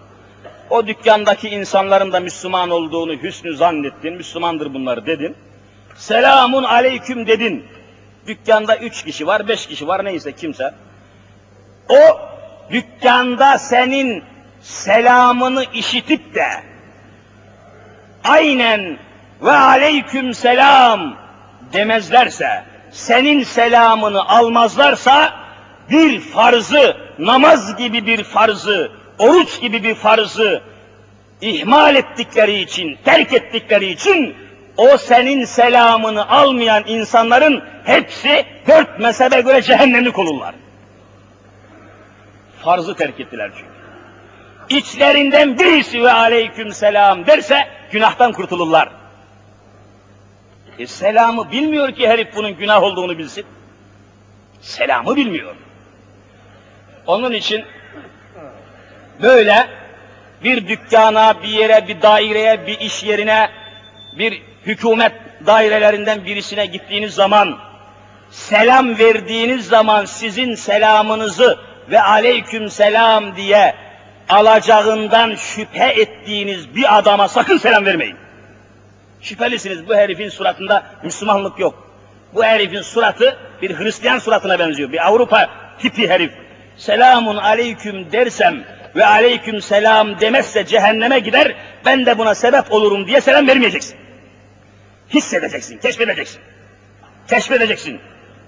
O 0.70 0.86
dükkandaki 0.86 1.48
insanların 1.48 2.12
da 2.12 2.20
Müslüman 2.20 2.70
olduğunu 2.70 3.22
hüsnü 3.22 3.56
zannettin. 3.56 4.14
Müslümandır 4.14 4.74
bunlar 4.74 5.06
dedin. 5.06 5.36
Selamun 5.96 6.64
aleyküm 6.64 7.26
dedin. 7.26 7.64
Dükkanda 8.26 8.76
üç 8.76 9.04
kişi 9.04 9.26
var, 9.26 9.48
beş 9.48 9.66
kişi 9.66 9.88
var 9.88 10.04
neyse 10.04 10.32
kimse. 10.32 10.74
O 11.88 12.20
dükkanda 12.70 13.58
senin 13.58 14.24
selamını 14.60 15.64
işitip 15.74 16.34
de 16.34 16.48
aynen 18.24 18.98
ve 19.42 19.52
aleyküm 19.52 20.34
selam 20.34 21.16
demezlerse, 21.72 22.64
senin 22.90 23.42
selamını 23.42 24.28
almazlarsa 24.28 25.45
bir 25.90 26.20
farzı, 26.20 26.96
namaz 27.18 27.76
gibi 27.76 28.06
bir 28.06 28.24
farzı, 28.24 28.92
oruç 29.18 29.60
gibi 29.60 29.82
bir 29.82 29.94
farzı 29.94 30.62
ihmal 31.40 31.96
ettikleri 31.96 32.60
için, 32.60 32.98
terk 33.04 33.32
ettikleri 33.32 33.86
için 33.86 34.34
o 34.76 34.96
senin 34.96 35.44
selamını 35.44 36.28
almayan 36.28 36.84
insanların 36.86 37.64
hepsi 37.84 38.46
dört 38.68 39.00
mezhebe 39.00 39.40
göre 39.40 39.62
cehennemlik 39.62 40.18
olurlar. 40.18 40.54
Farzı 42.62 42.94
terk 42.94 43.20
ettiler 43.20 43.50
çünkü. 43.54 43.76
İçlerinden 44.68 45.58
birisi 45.58 46.02
ve 46.02 46.12
aleyküm 46.12 46.72
selam 46.72 47.26
derse 47.26 47.68
günahtan 47.92 48.32
kurtulurlar. 48.32 48.88
E 50.78 50.86
selamı 50.86 51.50
bilmiyor 51.50 51.92
ki 51.92 52.08
herif 52.08 52.28
bunun 52.36 52.56
günah 52.56 52.82
olduğunu 52.82 53.18
bilsin. 53.18 53.44
Selamı 54.60 55.16
bilmiyor. 55.16 55.54
Onun 57.06 57.32
için 57.32 57.64
böyle 59.22 59.66
bir 60.44 60.68
dükkana, 60.68 61.42
bir 61.42 61.48
yere, 61.48 61.88
bir 61.88 62.02
daireye, 62.02 62.66
bir 62.66 62.80
iş 62.80 63.04
yerine, 63.04 63.50
bir 64.18 64.42
hükümet 64.66 65.12
dairelerinden 65.46 66.24
birisine 66.24 66.66
gittiğiniz 66.66 67.14
zaman, 67.14 67.58
selam 68.30 68.98
verdiğiniz 68.98 69.66
zaman 69.66 70.04
sizin 70.04 70.54
selamınızı 70.54 71.58
ve 71.90 72.00
aleyküm 72.00 72.70
selam 72.70 73.36
diye 73.36 73.74
alacağından 74.28 75.34
şüphe 75.34 75.84
ettiğiniz 75.84 76.74
bir 76.76 76.98
adama 76.98 77.28
sakın 77.38 77.56
selam 77.56 77.84
vermeyin. 77.84 78.16
Şüphelisiniz 79.20 79.88
bu 79.88 79.94
herifin 79.94 80.28
suratında 80.28 80.82
Müslümanlık 81.02 81.58
yok. 81.58 81.88
Bu 82.34 82.44
herifin 82.44 82.82
suratı 82.82 83.36
bir 83.62 83.78
Hristiyan 83.78 84.18
suratına 84.18 84.58
benziyor. 84.58 84.92
Bir 84.92 85.06
Avrupa 85.06 85.50
tipi 85.78 86.08
herif. 86.08 86.45
Selamun 86.76 87.36
aleyküm 87.36 88.12
dersem 88.12 88.64
ve 88.96 89.06
aleyküm 89.06 89.62
selam 89.62 90.20
demezse 90.20 90.66
cehenneme 90.66 91.18
gider, 91.18 91.54
ben 91.84 92.06
de 92.06 92.18
buna 92.18 92.34
sebep 92.34 92.72
olurum 92.72 93.06
diye 93.06 93.20
selam 93.20 93.48
vermeyeceksin. 93.48 93.96
Hissedeceksin, 95.14 95.78
keşfedeceksin. 95.78 96.40
Keşfedeceksin. 97.28 98.00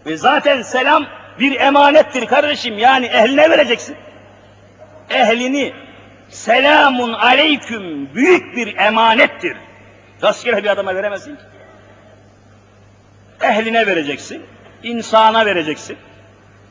Ve 0.07 0.17
zaten 0.17 0.63
selam 0.63 1.07
bir 1.41 1.61
emanettir 1.61 2.27
kardeşim, 2.27 2.79
yani 2.79 3.07
ehline 3.07 3.51
vereceksin. 3.51 3.97
Ehlini, 5.11 5.73
selamun 6.29 7.13
aleyküm 7.13 8.15
büyük 8.15 8.57
bir 8.57 8.77
emanettir. 8.77 9.57
Rastgele 10.23 10.65
bir 10.65 10.69
adama 10.69 10.95
veremezsin 10.95 11.37
ki. 11.37 11.43
Ehline 13.43 13.87
vereceksin, 13.87 14.43
insana 14.83 15.47
vereceksin. 15.47 15.97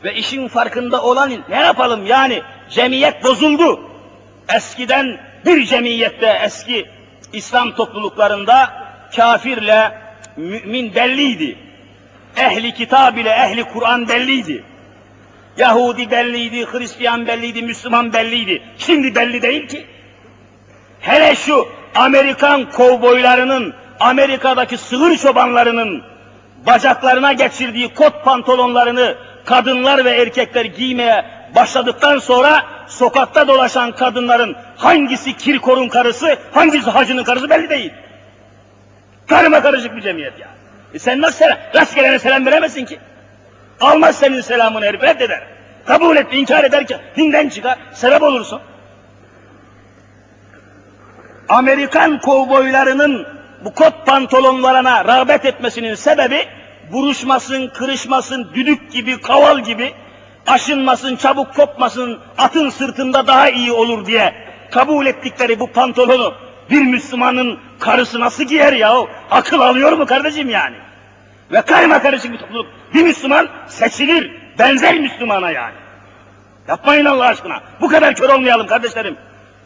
Ve 0.04 0.16
işin 0.16 0.48
farkında 0.48 1.04
olan 1.04 1.32
ne 1.50 1.56
yapalım 1.56 2.06
yani 2.06 2.42
cemiyet 2.70 3.24
bozuldu. 3.24 3.80
Eskiden 4.56 5.20
bir 5.46 5.66
cemiyette 5.66 6.40
eski 6.44 6.86
İslam 7.34 7.76
topluluklarında 7.76 8.74
kafirle 9.16 9.92
mümin 10.38 10.96
belliydi. 10.96 11.58
Ehli 12.38 12.74
kitap 12.74 13.18
ile 13.18 13.30
ehli 13.30 13.64
Kur'an 13.64 14.08
belliydi. 14.08 14.64
Yahudi 15.58 16.12
belliydi, 16.12 16.66
Hristiyan 16.66 17.28
belliydi, 17.28 17.62
Müslüman 17.62 18.14
belliydi. 18.14 18.62
Şimdi 18.78 19.16
belli 19.16 19.42
değil 19.42 19.68
ki. 19.68 19.86
Hele 21.00 21.36
şu 21.36 21.68
Amerikan 21.96 22.72
kovboylarının, 22.72 23.74
Amerika'daki 24.00 24.78
sığır 24.78 25.18
çobanlarının 25.18 26.04
bacaklarına 26.66 27.34
geçirdiği 27.34 27.94
kot 27.94 28.24
pantolonlarını 28.24 29.16
kadınlar 29.48 30.06
ve 30.06 30.12
erkekler 30.12 30.66
giymeye 30.66 31.26
başladıktan 31.56 32.18
sonra 32.18 32.64
sokakta 32.88 33.48
dolaşan 33.48 33.92
kadınların 33.92 34.56
hangisi 34.78 35.38
Kirkor'un 35.38 35.90
karısı, 35.90 36.38
hangisi 36.52 36.90
hacının 36.90 37.24
karısı 37.24 37.50
belli 37.50 37.70
değil. 37.70 37.94
Karıma 39.28 39.62
karışık 39.62 39.96
bir 39.96 40.02
cemiyet 40.02 40.40
ya. 40.40 40.48
E 40.94 41.00
sen 41.00 41.22
nasıl 41.22 41.38
selam, 41.38 41.58
rastgelene 41.76 42.20
selam 42.20 42.46
veremezsin 42.46 42.86
ki? 42.86 43.00
Almaz 43.82 44.16
senin 44.16 44.42
selamını 44.42 44.86
herif, 44.86 45.04
reddeder. 45.04 45.44
Kabul 45.86 46.18
et, 46.18 46.28
inkar 46.32 46.64
eder 46.64 46.88
ki 46.88 46.98
dinden 47.16 47.50
çıkar, 47.50 47.78
sebep 47.94 48.24
olursun. 48.24 48.62
Amerikan 51.50 52.20
kovboylarının 52.20 53.28
bu 53.66 53.74
kot 53.74 54.06
pantolonlarına 54.06 55.06
rağbet 55.06 55.46
etmesinin 55.46 55.96
sebebi 55.96 56.48
buruşmasın, 56.92 57.68
kırışmasın, 57.68 58.50
düdük 58.54 58.92
gibi, 58.92 59.22
kaval 59.22 59.60
gibi, 59.60 59.94
aşınmasın, 60.48 61.16
çabuk 61.16 61.56
kopmasın, 61.56 62.20
atın 62.38 62.70
sırtında 62.70 63.28
daha 63.28 63.50
iyi 63.50 63.72
olur 63.72 64.06
diye 64.06 64.34
kabul 64.72 65.06
ettikleri 65.06 65.60
bu 65.60 65.72
pantolonu 65.72 66.34
bir 66.70 66.82
Müslümanın 66.82 67.60
karısı 67.80 68.20
nasıl 68.20 68.44
giyer 68.44 68.74
ya? 68.74 68.94
Akıl 69.32 69.60
alıyor 69.60 69.92
mu 69.92 70.06
kardeşim 70.06 70.50
yani? 70.50 70.76
Ve 71.52 71.62
karma 71.62 72.02
karışık 72.02 72.34
bir 72.34 72.38
topluluk. 72.38 72.68
Bir 72.94 73.04
Müslüman 73.04 73.50
seçilir, 73.68 74.32
benzer 74.60 75.00
Müslümana 75.00 75.52
yani. 75.52 75.76
Yapmayın 76.68 77.06
Allah 77.06 77.26
aşkına. 77.26 77.62
Bu 77.82 77.88
kadar 77.88 78.16
kör 78.16 78.30
olmayalım 78.30 78.68
kardeşlerim. 78.68 79.18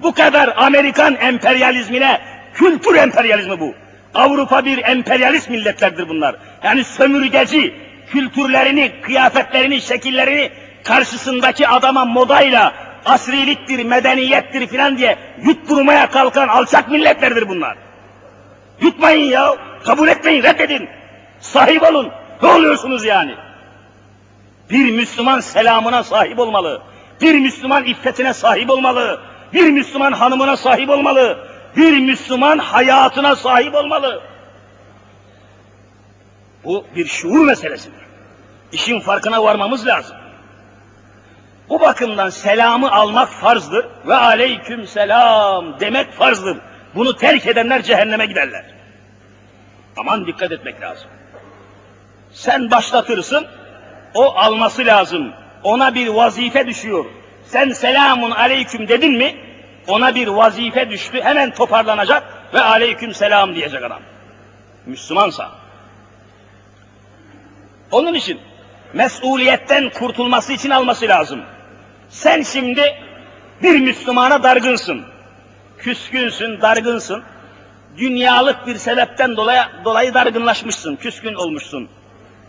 Bu 0.01 0.13
kadar 0.13 0.53
Amerikan 0.57 1.15
emperyalizmine, 1.15 2.21
kültür 2.53 2.95
emperyalizmi 2.95 3.59
bu. 3.59 3.73
Avrupa 4.15 4.65
bir 4.65 4.83
emperyalist 4.83 5.49
milletlerdir 5.49 6.09
bunlar. 6.09 6.35
Yani 6.63 6.83
sömürgeci, 6.83 7.73
kültürlerini, 8.07 8.91
kıyafetlerini, 9.01 9.81
şekillerini 9.81 10.51
karşısındaki 10.83 11.67
adama 11.67 12.05
modayla 12.05 12.73
asriliktir, 13.05 13.85
medeniyettir 13.85 14.67
filan 14.67 14.97
diye 14.97 15.17
yutturmaya 15.43 16.09
kalkan 16.09 16.47
alçak 16.47 16.91
milletlerdir 16.91 17.49
bunlar. 17.49 17.77
Yutmayın 18.81 19.23
ya, 19.23 19.55
kabul 19.85 20.07
etmeyin, 20.07 20.43
reddedin. 20.43 20.89
Sahip 21.39 21.83
olun. 21.83 22.11
Ne 22.43 22.49
oluyorsunuz 22.49 23.05
yani? 23.05 23.35
Bir 24.69 24.91
Müslüman 24.91 25.39
selamına 25.39 26.03
sahip 26.03 26.39
olmalı. 26.39 26.81
Bir 27.21 27.39
Müslüman 27.39 27.83
iffetine 27.83 28.33
sahip 28.33 28.69
olmalı. 28.69 29.21
Bir 29.53 29.69
Müslüman 29.71 30.11
hanımına 30.11 30.57
sahip 30.57 30.89
olmalı. 30.89 31.47
Bir 31.75 31.99
Müslüman 31.99 32.57
hayatına 32.57 33.35
sahip 33.35 33.75
olmalı. 33.75 34.21
Bu 36.63 36.85
bir 36.95 37.05
şuur 37.05 37.45
meselesidir. 37.45 38.01
İşin 38.71 38.99
farkına 38.99 39.43
varmamız 39.43 39.87
lazım. 39.87 40.15
Bu 41.69 41.81
bakımdan 41.81 42.29
selamı 42.29 42.91
almak 42.91 43.29
farzdır 43.29 43.85
ve 44.07 44.15
aleyküm 44.15 44.87
selam 44.87 45.79
demek 45.79 46.13
farzdır. 46.13 46.57
Bunu 46.95 47.15
terk 47.15 47.47
edenler 47.47 47.83
cehenneme 47.83 48.25
giderler. 48.25 48.65
Aman 49.97 50.27
dikkat 50.27 50.51
etmek 50.51 50.81
lazım. 50.81 51.09
Sen 52.31 52.71
başlatırsın, 52.71 53.47
o 54.13 54.35
alması 54.35 54.85
lazım. 54.85 55.33
Ona 55.63 55.95
bir 55.95 56.07
vazife 56.07 56.67
düşüyor. 56.67 57.05
Sen 57.45 57.69
selamun 57.69 58.31
aleyküm 58.31 58.87
dedin 58.87 59.17
mi, 59.17 59.35
ona 59.87 60.15
bir 60.15 60.27
vazife 60.27 60.89
düştü, 60.89 61.21
hemen 61.21 61.53
toparlanacak 61.53 62.23
ve 62.53 62.61
aleyküm 62.61 63.13
selam 63.13 63.55
diyecek 63.55 63.83
adam. 63.83 64.01
Müslümansa. 64.85 65.51
Onun 67.91 68.13
için 68.13 68.39
mesuliyetten 68.93 69.89
kurtulması 69.89 70.53
için 70.53 70.69
alması 70.69 71.07
lazım. 71.07 71.41
Sen 72.09 72.41
şimdi 72.41 72.95
bir 73.63 73.79
Müslümana 73.79 74.43
dargınsın. 74.43 75.05
Küskünsün, 75.77 76.61
dargınsın. 76.61 77.23
Dünyalık 77.97 78.67
bir 78.67 78.77
sebepten 78.77 79.37
dolayı, 79.37 79.61
dolayı 79.85 80.13
dargınlaşmışsın, 80.13 80.95
küskün 80.95 81.33
olmuşsun. 81.33 81.89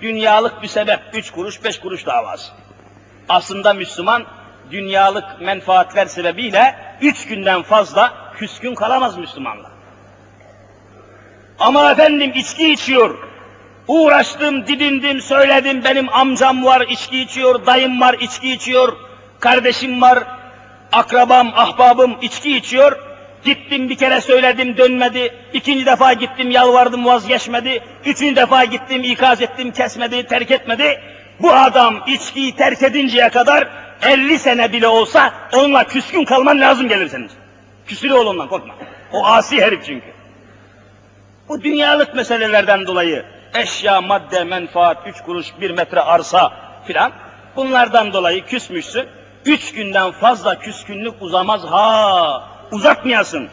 Dünyalık 0.01 0.63
bir 0.63 0.69
sebep, 0.69 1.01
üç 1.15 1.31
kuruş, 1.31 1.65
beş 1.65 1.79
kuruş 1.81 2.07
davası. 2.07 2.53
Aslında 3.29 3.75
Müslüman, 3.75 4.25
dünyalık 4.73 5.41
menfaatler 5.41 6.07
sebebiyle 6.07 6.75
üç 7.01 7.27
günden 7.27 7.63
fazla 7.63 8.13
küskün 8.37 8.75
kalamaz 8.75 9.19
Müslümanlar. 9.19 9.73
Ama 11.59 11.91
efendim 11.91 12.33
içki 12.35 12.73
içiyor. 12.73 13.19
Uğraştım, 13.89 14.67
didindim, 14.67 15.21
söyledim. 15.21 15.85
Benim 15.85 16.15
amcam 16.15 16.65
var, 16.65 16.81
içki 16.81 17.21
içiyor, 17.21 17.67
dayım 17.67 18.01
var, 18.01 18.17
içki 18.21 18.53
içiyor, 18.53 18.97
kardeşim 19.41 20.03
var, 20.03 20.19
akrabam, 20.93 21.53
ahbabım 21.55 22.17
içki 22.23 22.57
içiyor. 22.57 22.99
Gittim 23.45 23.89
bir 23.89 23.97
kere 23.97 24.21
söyledim 24.21 24.77
dönmedi. 24.77 25.35
İkinci 25.53 25.87
defa 25.87 26.13
gittim 26.13 26.51
yalvardım 26.51 27.07
vazgeçmedi. 27.07 27.85
Üçüncü 28.05 28.37
defa 28.37 28.65
gittim 28.65 29.05
ikaz 29.05 29.43
ettim 29.43 29.73
kesmedi, 29.73 30.27
terk 30.27 30.51
etmedi. 30.51 31.01
Bu 31.41 31.53
adam 31.53 32.05
içkiyi 32.07 32.57
terk 32.57 32.83
edinceye 32.83 33.29
kadar 33.29 33.69
50 34.03 34.39
sene 34.39 34.73
bile 34.73 34.87
olsa 34.87 35.35
onunla 35.53 35.85
küskün 35.85 36.25
kalman 36.25 36.61
lazım 36.61 36.89
gelir 36.89 37.09
senin. 37.09 37.31
Küsülü 37.87 38.15
ol 38.15 38.27
ondan 38.27 38.49
korkma. 38.49 38.75
O 39.13 39.27
asi 39.27 39.63
herif 39.63 39.85
çünkü. 39.87 40.07
Bu 41.49 41.63
dünyalık 41.63 42.15
meselelerden 42.15 42.87
dolayı 42.87 43.25
eşya, 43.55 44.01
madde, 44.01 44.45
menfaat, 44.45 45.07
üç 45.07 45.21
kuruş, 45.21 45.47
bir 45.61 45.71
metre 45.71 46.01
arsa 46.01 46.53
filan 46.87 47.13
bunlardan 47.57 48.13
dolayı 48.13 48.47
küsmüşsün. 48.47 49.07
Üç 49.45 49.73
günden 49.73 50.11
fazla 50.11 50.59
küskünlük 50.59 51.15
uzamaz 51.21 51.65
ha 51.65 52.49
uzatmayasın. 52.71 53.49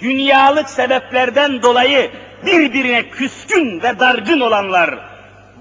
Dünyalık 0.00 0.70
sebeplerden 0.70 1.62
dolayı 1.62 2.10
birbirine 2.46 3.08
küskün 3.08 3.82
ve 3.82 4.00
dargın 4.00 4.40
olanlar 4.40 4.98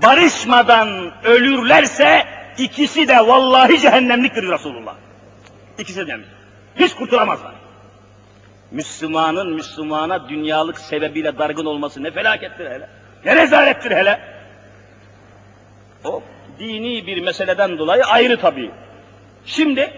barışmadan 0.03 1.11
ölürlerse 1.23 2.25
ikisi 2.57 3.07
de 3.07 3.17
vallahi 3.17 3.79
cehennemliktir 3.79 4.49
Resulullah. 4.49 4.95
İkisi 5.77 6.07
de 6.07 6.19
hiç 6.75 6.93
kurtulamazlar. 6.93 7.51
Müslümanın 8.71 9.53
Müslümana 9.53 10.29
dünyalık 10.29 10.79
sebebiyle 10.79 11.37
dargın 11.37 11.65
olması 11.65 12.03
ne 12.03 12.11
felakettir 12.11 12.65
hele. 12.65 12.89
Ne 13.25 13.35
rezalettir 13.35 13.91
hele. 13.91 14.19
O 16.03 16.23
dini 16.59 17.07
bir 17.07 17.21
meseleden 17.21 17.77
dolayı 17.77 18.03
ayrı 18.03 18.37
tabii. 18.37 18.71
Şimdi 19.45 19.91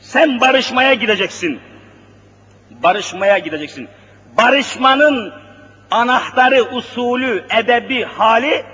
sen 0.00 0.40
barışmaya 0.40 0.94
gideceksin. 0.94 1.60
Barışmaya 2.70 3.38
gideceksin. 3.38 3.88
Barışmanın 4.36 5.32
anahtarı, 5.90 6.62
usulü, 6.62 7.44
edebi, 7.50 8.04
hali 8.04 8.64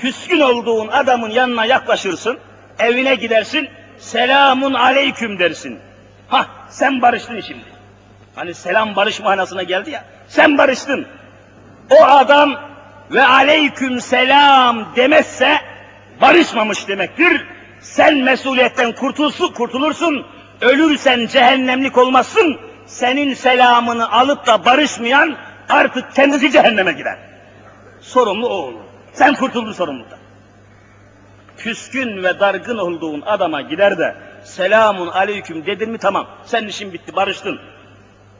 küskün 0.00 0.40
olduğun 0.40 0.88
adamın 0.88 1.30
yanına 1.30 1.66
yaklaşırsın, 1.66 2.38
evine 2.78 3.14
gidersin, 3.14 3.68
selamun 3.98 4.74
aleyküm 4.74 5.38
dersin. 5.38 5.78
Ha 6.28 6.46
sen 6.68 7.02
barıştın 7.02 7.40
şimdi. 7.40 7.64
Hani 8.34 8.54
selam 8.54 8.96
barış 8.96 9.20
manasına 9.20 9.62
geldi 9.62 9.90
ya. 9.90 10.04
Sen 10.28 10.58
barıştın. 10.58 11.06
O 11.90 12.04
adam 12.04 12.54
ve 13.10 13.24
aleyküm 13.24 14.00
selam 14.00 14.96
demezse 14.96 15.58
barışmamış 16.20 16.88
demektir. 16.88 17.46
Sen 17.80 18.16
mesuliyetten 18.16 18.92
kurtulsun, 18.92 19.52
kurtulursun. 19.52 20.26
Ölürsen 20.60 21.26
cehennemlik 21.26 21.98
olmazsın. 21.98 22.60
Senin 22.86 23.34
selamını 23.34 24.12
alıp 24.12 24.46
da 24.46 24.64
barışmayan 24.64 25.36
artık 25.68 26.14
kendisi 26.14 26.50
cehenneme 26.50 26.92
gider. 26.92 27.18
Sorumlu 28.00 28.48
o 28.48 28.52
olur. 28.52 28.80
Sen 29.12 29.34
kurtuldun 29.34 29.72
sorumluluktan. 29.72 30.18
Küskün 31.58 32.22
ve 32.24 32.40
dargın 32.40 32.78
olduğun 32.78 33.22
adama 33.26 33.60
gider 33.60 33.98
de 33.98 34.16
selamun 34.44 35.08
aleyküm 35.08 35.66
dedin 35.66 35.90
mi 35.90 35.98
tamam. 35.98 36.28
Senin 36.44 36.68
işin 36.68 36.92
bitti 36.92 37.16
barıştın. 37.16 37.60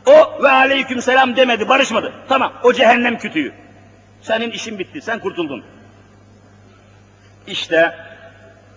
O 0.06 0.42
ve 0.42 0.48
aleyküm 0.48 1.02
selam 1.02 1.36
demedi, 1.36 1.68
barışmadı. 1.68 2.12
Tamam, 2.28 2.52
o 2.62 2.72
cehennem 2.72 3.18
kütüğü. 3.18 3.52
Senin 4.22 4.50
işin 4.50 4.78
bitti, 4.78 5.00
sen 5.00 5.18
kurtuldun. 5.18 5.64
İşte 7.46 7.94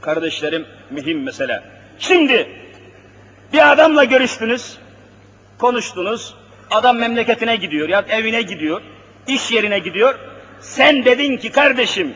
kardeşlerim 0.01 0.65
mühim 0.89 1.23
mesele. 1.23 1.63
Şimdi 1.99 2.49
bir 3.53 3.71
adamla 3.71 4.03
görüştünüz, 4.03 4.77
konuştunuz, 5.57 6.35
adam 6.71 6.97
memleketine 6.97 7.55
gidiyor 7.55 7.89
ya 7.89 8.05
evine 8.09 8.41
gidiyor, 8.41 8.81
iş 9.27 9.51
yerine 9.51 9.79
gidiyor. 9.79 10.19
Sen 10.59 11.05
dedin 11.05 11.37
ki 11.37 11.51
kardeşim 11.51 12.13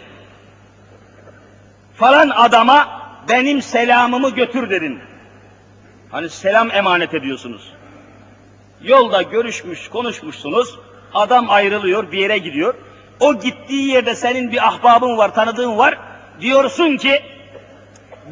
falan 1.96 2.30
adama 2.30 3.02
benim 3.30 3.62
selamımı 3.62 4.30
götür 4.30 4.70
dedin. 4.70 5.00
Hani 6.12 6.30
selam 6.30 6.72
emanet 6.72 7.14
ediyorsunuz. 7.14 7.74
Yolda 8.82 9.22
görüşmüş, 9.22 9.88
konuşmuşsunuz. 9.88 10.80
Adam 11.14 11.50
ayrılıyor, 11.50 12.12
bir 12.12 12.18
yere 12.18 12.38
gidiyor. 12.38 12.74
O 13.20 13.40
gittiği 13.40 13.88
yerde 13.88 14.16
senin 14.16 14.52
bir 14.52 14.68
ahbabın 14.68 15.18
var, 15.18 15.36
tanıdığın 15.36 15.78
var. 15.78 15.98
Diyorsun 16.42 16.98
ki, 16.98 17.22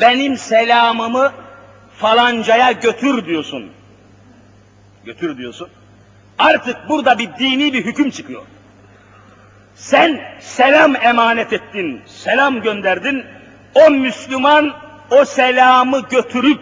benim 0.01 0.38
selamımı 0.38 1.32
falancaya 1.97 2.72
götür 2.72 3.26
diyorsun. 3.26 3.72
Götür 5.05 5.38
diyorsun. 5.38 5.70
Artık 6.39 6.89
burada 6.89 7.20
bir 7.20 7.30
dini 7.39 7.74
bir 7.74 7.86
hüküm 7.86 8.09
çıkıyor. 8.09 8.41
Sen 9.76 10.22
selam 10.39 10.95
emanet 10.95 11.53
ettin, 11.53 12.01
selam 12.05 12.62
gönderdin. 12.62 13.26
O 13.76 13.89
Müslüman 13.89 14.74
o 15.11 15.26
selamı 15.26 16.01
götürüp 16.09 16.61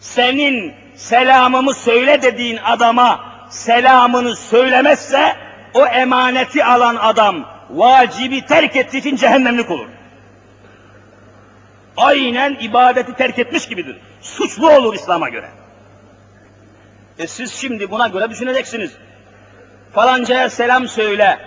senin 0.00 0.74
selamımı 0.96 1.74
söyle 1.74 2.22
dediğin 2.22 2.56
adama 2.56 3.24
selamını 3.50 4.36
söylemezse 4.36 5.36
o 5.74 5.86
emaneti 5.86 6.64
alan 6.64 6.96
adam 6.96 7.44
vacibi 7.70 8.46
terk 8.46 8.76
ettiği 8.76 8.98
için 8.98 9.16
cehennemlik 9.16 9.70
olur. 9.70 9.88
Aynen 11.96 12.56
ibadeti 12.60 13.14
terk 13.14 13.38
etmiş 13.38 13.68
gibidir. 13.68 13.96
Suçlu 14.22 14.70
olur 14.70 14.94
İslam'a 14.94 15.28
göre. 15.28 15.48
E 17.18 17.26
siz 17.26 17.54
şimdi 17.54 17.90
buna 17.90 18.08
göre 18.08 18.30
düşüneceksiniz. 18.30 18.92
Falancaya 19.94 20.50
selam 20.50 20.88
söyle 20.88 21.38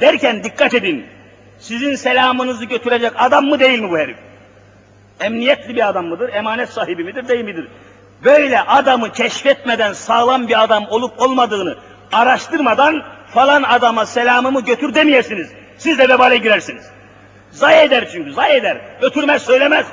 derken 0.00 0.44
dikkat 0.44 0.74
edin. 0.74 1.06
Sizin 1.58 1.94
selamınızı 1.94 2.64
götürecek 2.64 3.12
adam 3.16 3.44
mı 3.44 3.60
değil 3.60 3.80
mi 3.80 3.90
bu 3.90 3.98
herif? 3.98 4.16
Emniyetli 5.20 5.74
bir 5.74 5.88
adam 5.88 6.06
mıdır? 6.06 6.32
Emanet 6.32 6.68
sahibi 6.68 7.04
midir? 7.04 7.28
Değil 7.28 7.44
midir? 7.44 7.68
Böyle 8.24 8.60
adamı 8.60 9.12
keşfetmeden 9.12 9.92
sağlam 9.92 10.48
bir 10.48 10.62
adam 10.62 10.86
olup 10.90 11.20
olmadığını 11.20 11.76
araştırmadan 12.12 13.02
falan 13.26 13.62
adama 13.62 14.06
selamımı 14.06 14.60
götür 14.60 14.94
demeyesiniz. 14.94 15.52
Siz 15.78 15.98
de 15.98 16.08
vebale 16.08 16.36
girersiniz. 16.36 16.90
Zay 17.50 17.84
eder 17.84 18.08
çünkü, 18.12 18.32
zay 18.32 18.56
eder. 18.56 18.80
Götürmez, 19.00 19.42
söylemez. 19.42 19.86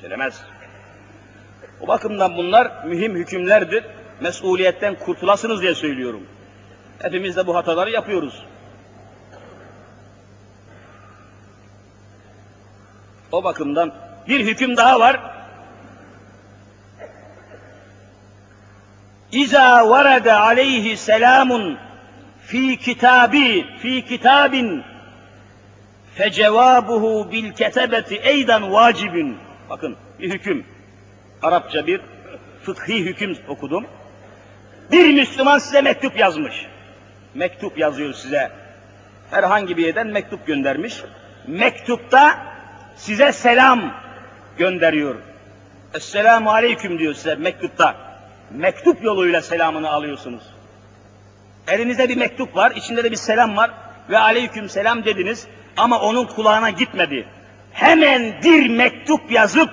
Söylemez. 0.00 0.40
O 1.80 1.88
bakımdan 1.88 2.36
bunlar 2.36 2.84
mühim 2.86 3.14
hükümlerdir. 3.14 3.84
Mesuliyetten 4.20 4.94
kurtulasınız 4.94 5.62
diye 5.62 5.74
söylüyorum. 5.74 6.26
Hepimiz 7.02 7.36
de 7.36 7.46
bu 7.46 7.56
hataları 7.56 7.90
yapıyoruz. 7.90 8.44
O 13.34 13.44
bakımdan 13.44 13.92
bir 14.28 14.46
hüküm 14.46 14.76
daha 14.76 15.00
var. 15.00 15.20
İza 19.32 19.90
varada 19.90 20.40
aleyhi 20.40 20.96
selamun 20.96 21.78
fi 22.46 22.76
kitabi 22.76 23.66
fi 23.78 24.06
kitabin 24.06 24.82
fecevabuhu 26.14 27.32
bil 27.32 27.52
ketebeti 27.52 28.16
eydan 28.16 28.72
vacibin. 28.72 29.38
Bakın 29.70 29.96
bir 30.20 30.30
hüküm. 30.30 30.66
Arapça 31.42 31.86
bir 31.86 32.00
fıkhi 32.62 33.04
hüküm 33.04 33.38
okudum. 33.48 33.86
Bir 34.92 35.14
Müslüman 35.14 35.58
size 35.58 35.82
mektup 35.82 36.18
yazmış. 36.18 36.66
Mektup 37.34 37.78
yazıyor 37.78 38.12
size. 38.12 38.50
herhangi 39.30 39.76
bir 39.76 39.86
yerden 39.86 40.06
mektup 40.06 40.46
göndermiş. 40.46 41.02
Mektupta 41.46 42.53
size 42.96 43.32
selam 43.32 43.94
gönderiyor. 44.58 45.14
Esselamu 45.94 46.50
aleyküm 46.50 46.98
diyor 46.98 47.14
size 47.14 47.34
mektupta. 47.34 47.96
Mektup 48.50 49.04
yoluyla 49.04 49.42
selamını 49.42 49.90
alıyorsunuz. 49.90 50.42
Elinizde 51.68 52.08
bir 52.08 52.16
mektup 52.16 52.56
var, 52.56 52.70
içinde 52.70 53.04
de 53.04 53.10
bir 53.10 53.16
selam 53.16 53.56
var 53.56 53.70
ve 54.10 54.18
aleyküm 54.18 54.68
selam 54.68 55.04
dediniz 55.04 55.46
ama 55.76 56.00
onun 56.00 56.24
kulağına 56.26 56.70
gitmedi. 56.70 57.26
Hemen 57.72 58.34
bir 58.44 58.68
mektup 58.68 59.30
yazıp 59.30 59.70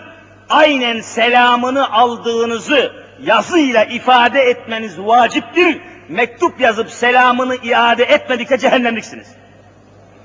aynen 0.49 1.01
selamını 1.01 1.91
aldığınızı 1.91 2.91
yazıyla 3.23 3.83
ifade 3.83 4.41
etmeniz 4.41 4.99
vaciptir. 4.99 5.81
Mektup 6.09 6.61
yazıp 6.61 6.89
selamını 6.89 7.55
iade 7.55 8.03
etmedikçe 8.03 8.57
cehennemliksiniz. 8.57 9.27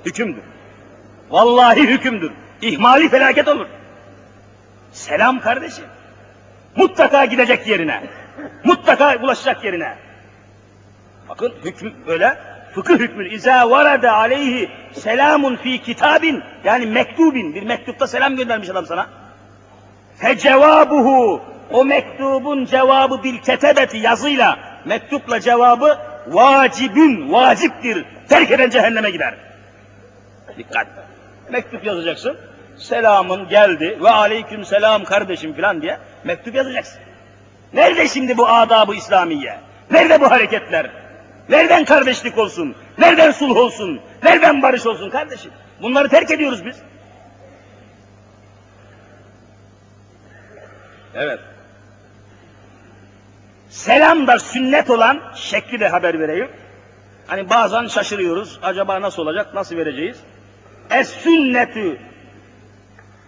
Hükümdür. 0.05 0.43
Vallahi 1.29 1.81
hükümdür. 1.81 2.31
İhmali 2.61 3.09
felaket 3.09 3.47
olur. 3.47 3.67
Selam 4.91 5.39
kardeşim. 5.39 5.85
Mutlaka 6.75 7.25
gidecek 7.25 7.67
yerine. 7.67 8.03
Mutlaka 8.63 9.15
ulaşacak 9.15 9.63
yerine. 9.63 9.95
Bakın 11.29 11.53
hüküm 11.65 11.93
öyle. 12.07 12.37
Fıkıh 12.75 12.99
hükmü. 12.99 13.29
İza 13.29 13.69
varada 13.69 14.13
aleyhi 14.13 14.69
selamun 14.93 15.55
fi 15.55 15.81
kitabin. 15.81 16.43
Yani 16.63 16.85
mektubin. 16.85 17.55
Bir 17.55 17.63
mektupta 17.63 18.07
selam 18.07 18.35
göndermiş 18.35 18.69
adam 18.69 18.85
sana. 18.85 19.09
Fecevabuhu. 20.17 21.41
O 21.71 21.85
mektubun 21.85 22.65
cevabı 22.65 23.23
bil 23.23 23.37
ketebeti 23.37 23.97
yazıyla. 23.97 24.59
Mektupla 24.85 25.39
cevabı 25.39 25.97
vacibün, 26.27 27.33
vaciptir. 27.33 28.05
Terk 28.29 28.51
eden 28.51 28.69
cehenneme 28.69 29.09
gider. 29.09 29.35
Dikkat. 30.57 30.87
Mektup 31.49 31.85
yazacaksın. 31.85 32.37
Selamın 32.77 33.47
geldi 33.47 33.97
ve 34.03 34.09
aleyküm 34.09 34.65
selam 34.65 35.03
kardeşim 35.03 35.53
filan 35.53 35.81
diye 35.81 35.97
mektup 36.23 36.55
yazacaksın. 36.55 36.99
Nerede 37.73 38.07
şimdi 38.07 38.37
bu 38.37 38.47
adabı 38.47 38.95
İslamiye? 38.95 39.59
Nerede 39.91 40.21
bu 40.21 40.31
hareketler? 40.31 40.91
Nereden 41.49 41.85
kardeşlik 41.85 42.37
olsun? 42.37 42.75
Nereden 42.97 43.31
sulh 43.31 43.57
olsun? 43.57 44.01
Nereden 44.23 44.61
barış 44.61 44.85
olsun 44.85 45.09
kardeşim? 45.09 45.51
Bunları 45.81 46.09
terk 46.09 46.31
ediyoruz 46.31 46.65
biz. 46.65 46.81
Evet. 51.15 51.39
Selam 53.69 54.27
da 54.27 54.39
sünnet 54.39 54.89
olan 54.89 55.21
şekli 55.35 55.79
de 55.79 55.87
haber 55.87 56.19
vereyim. 56.19 56.49
Hani 57.27 57.49
bazen 57.49 57.87
şaşırıyoruz. 57.87 58.59
Acaba 58.61 59.01
nasıl 59.01 59.21
olacak? 59.21 59.53
Nasıl 59.53 59.77
vereceğiz? 59.77 60.19
Es 60.91 61.09
sünnetü 61.09 61.97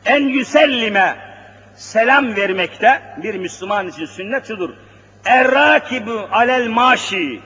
en 0.05 0.23
yüsellime 0.23 1.17
selam 1.75 2.35
vermekte 2.35 3.01
bir 3.23 3.35
Müslüman 3.35 3.87
için 3.87 4.05
sünnet 4.05 4.47
şudur. 4.47 4.69
Errakibu 5.25 6.27
alel 6.31 6.67
maşi 6.67 7.41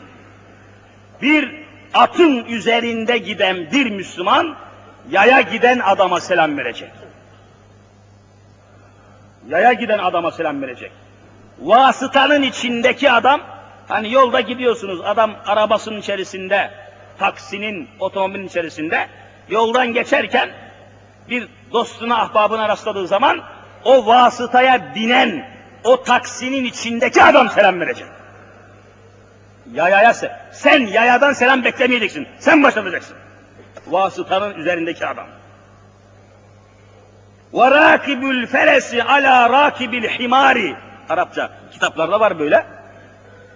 bir 1.22 1.64
atın 1.94 2.46
üzerinde 2.46 3.18
giden 3.18 3.72
bir 3.72 3.92
Müslüman 3.92 4.56
yaya 5.10 5.42
giden 5.42 5.80
adama 5.80 6.20
selam 6.20 6.58
verecek. 6.58 6.92
Yaya 9.50 9.74
giden 9.74 10.00
adama 10.00 10.32
selam 10.32 10.62
verecek. 10.62 10.92
Vasıtanın 11.60 12.42
içindeki 12.42 13.12
adam, 13.12 13.42
hani 13.88 14.12
yolda 14.12 14.42
gidiyorsunuz, 14.42 15.02
adam 15.04 15.36
arabasının 15.46 16.00
içerisinde, 16.00 16.72
taksinin, 17.20 17.90
otomobilin 18.00 18.48
içerisinde, 18.48 19.08
yoldan 19.50 19.94
geçerken 19.94 20.50
bir 21.30 21.48
dostuna, 21.74 22.22
ahbabına 22.22 22.70
rastladığı 22.70 23.08
zaman 23.08 23.42
o 23.84 24.06
vasıtaya 24.06 24.96
binen, 24.96 25.50
o 25.84 26.04
taksinin 26.04 26.64
içindeki 26.64 27.24
adam 27.24 27.50
selam 27.50 27.80
verecek. 27.80 28.08
Yayaya 29.74 30.10
se- 30.12 30.32
sen 30.52 30.88
yayadan 30.88 31.34
selam 31.34 31.64
beklemeyeceksin. 31.64 32.28
Sen 32.40 32.64
başlatacaksın. 32.64 33.16
Vasıtanın 33.88 34.56
üzerindeki 34.56 35.08
adam. 35.08 35.28
Ve 37.54 37.72
rakibül 37.72 38.48
feresi 38.48 39.04
ala 39.04 39.50
rakibil 39.50 40.04
himari. 40.04 40.76
Arapça 41.10 41.52
kitaplarda 41.72 42.20
var 42.20 42.40
böyle. 42.40 42.66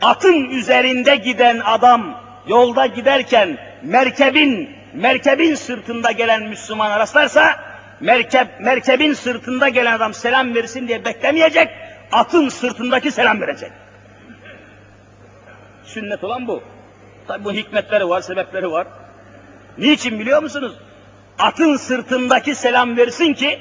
Atın 0.02 0.50
üzerinde 0.50 1.16
giden 1.16 1.60
adam 1.66 2.22
yolda 2.48 2.86
giderken 2.86 3.58
merkebin 3.84 4.77
merkebin 4.98 5.56
sırtında 5.56 6.12
gelen 6.12 6.44
Müslüman 6.44 7.00
rastlarsa 7.00 7.60
merkep 8.00 8.48
merkebin 8.60 9.14
sırtında 9.14 9.70
gelen 9.70 9.94
adam 9.94 10.14
selam 10.14 10.56
versin 10.56 10.88
diye 10.88 11.06
beklemeyecek. 11.06 11.70
Atın 12.12 12.50
sırtındaki 12.50 13.12
selam 13.12 13.42
verecek. 13.42 13.72
Sünnet 15.84 16.24
olan 16.24 16.48
bu. 16.48 16.64
Tabi 17.28 17.44
bu 17.44 17.54
hikmetleri 17.54 18.10
var, 18.10 18.22
sebepleri 18.22 18.72
var. 18.72 18.88
Niçin 19.78 20.20
biliyor 20.20 20.44
musunuz? 20.44 20.74
Atın 21.40 21.78
sırtındaki 21.78 22.56
selam 22.56 22.98
versin 22.98 23.34
ki 23.34 23.60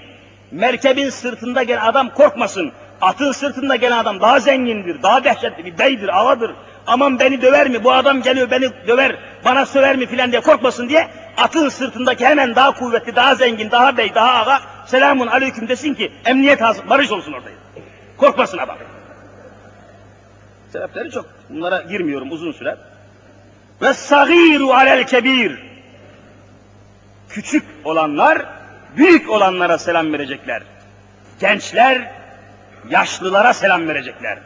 merkebin 0.51 1.11
sırtında 1.11 1.63
gelen 1.63 1.85
adam 1.85 2.15
korkmasın. 2.15 2.73
Atın 3.01 3.33
sırtında 3.33 3.77
gelen 3.77 3.99
adam 3.99 4.21
daha 4.21 4.41
zengindir, 4.41 5.03
daha 5.03 5.25
dehşetli 5.25 5.65
bir 5.65 5.79
beydir, 5.79 6.21
ağadır. 6.21 6.51
Aman 6.87 7.21
beni 7.21 7.43
döver 7.43 7.69
mi, 7.69 7.85
bu 7.85 7.93
adam 7.93 8.23
geliyor 8.23 8.51
beni 8.51 8.71
döver, 8.87 9.17
bana 9.45 9.67
söver 9.67 9.97
mi 9.97 10.07
filan 10.07 10.33
diye 10.33 10.41
korkmasın 10.41 10.89
diye 10.89 11.09
atın 11.37 11.69
sırtındaki 11.69 12.27
hemen 12.27 12.55
daha 12.55 12.75
kuvvetli, 12.75 13.17
daha 13.17 13.35
zengin, 13.35 13.71
daha 13.71 13.97
bey, 13.97 14.15
daha 14.15 14.33
ağa 14.33 14.61
selamun 14.87 15.27
aleyküm 15.27 15.69
desin 15.69 15.95
ki 15.95 16.13
emniyet 16.25 16.61
hasıl, 16.61 16.89
barış 16.89 17.11
olsun 17.11 17.33
orada. 17.33 17.49
Korkmasın 18.17 18.59
adam. 18.59 18.77
Sebepleri 20.73 21.11
çok. 21.11 21.27
Bunlara 21.51 21.83
girmiyorum 21.83 22.31
uzun 22.31 22.53
süre. 22.53 22.77
Ve 23.83 23.93
sagiru 23.93 24.73
alel 24.73 25.07
kebir. 25.07 25.63
Küçük 27.29 27.65
olanlar 27.85 28.47
büyük 28.97 29.31
olanlara 29.31 29.79
selam 29.79 30.13
verecekler. 30.13 30.63
Gençler 31.41 32.11
yaşlılara 32.91 33.53
selam 33.53 33.89
verecekler. 33.89 34.39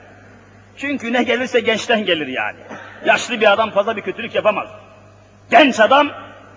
Çünkü 0.76 1.12
ne 1.12 1.22
gelirse 1.22 1.60
gençten 1.60 2.04
gelir 2.04 2.26
yani. 2.26 2.58
Yaşlı 3.04 3.40
bir 3.40 3.52
adam 3.52 3.70
fazla 3.70 3.96
bir 3.96 4.02
kötülük 4.02 4.34
yapamaz. 4.34 4.68
Genç 5.50 5.80
adam 5.80 6.10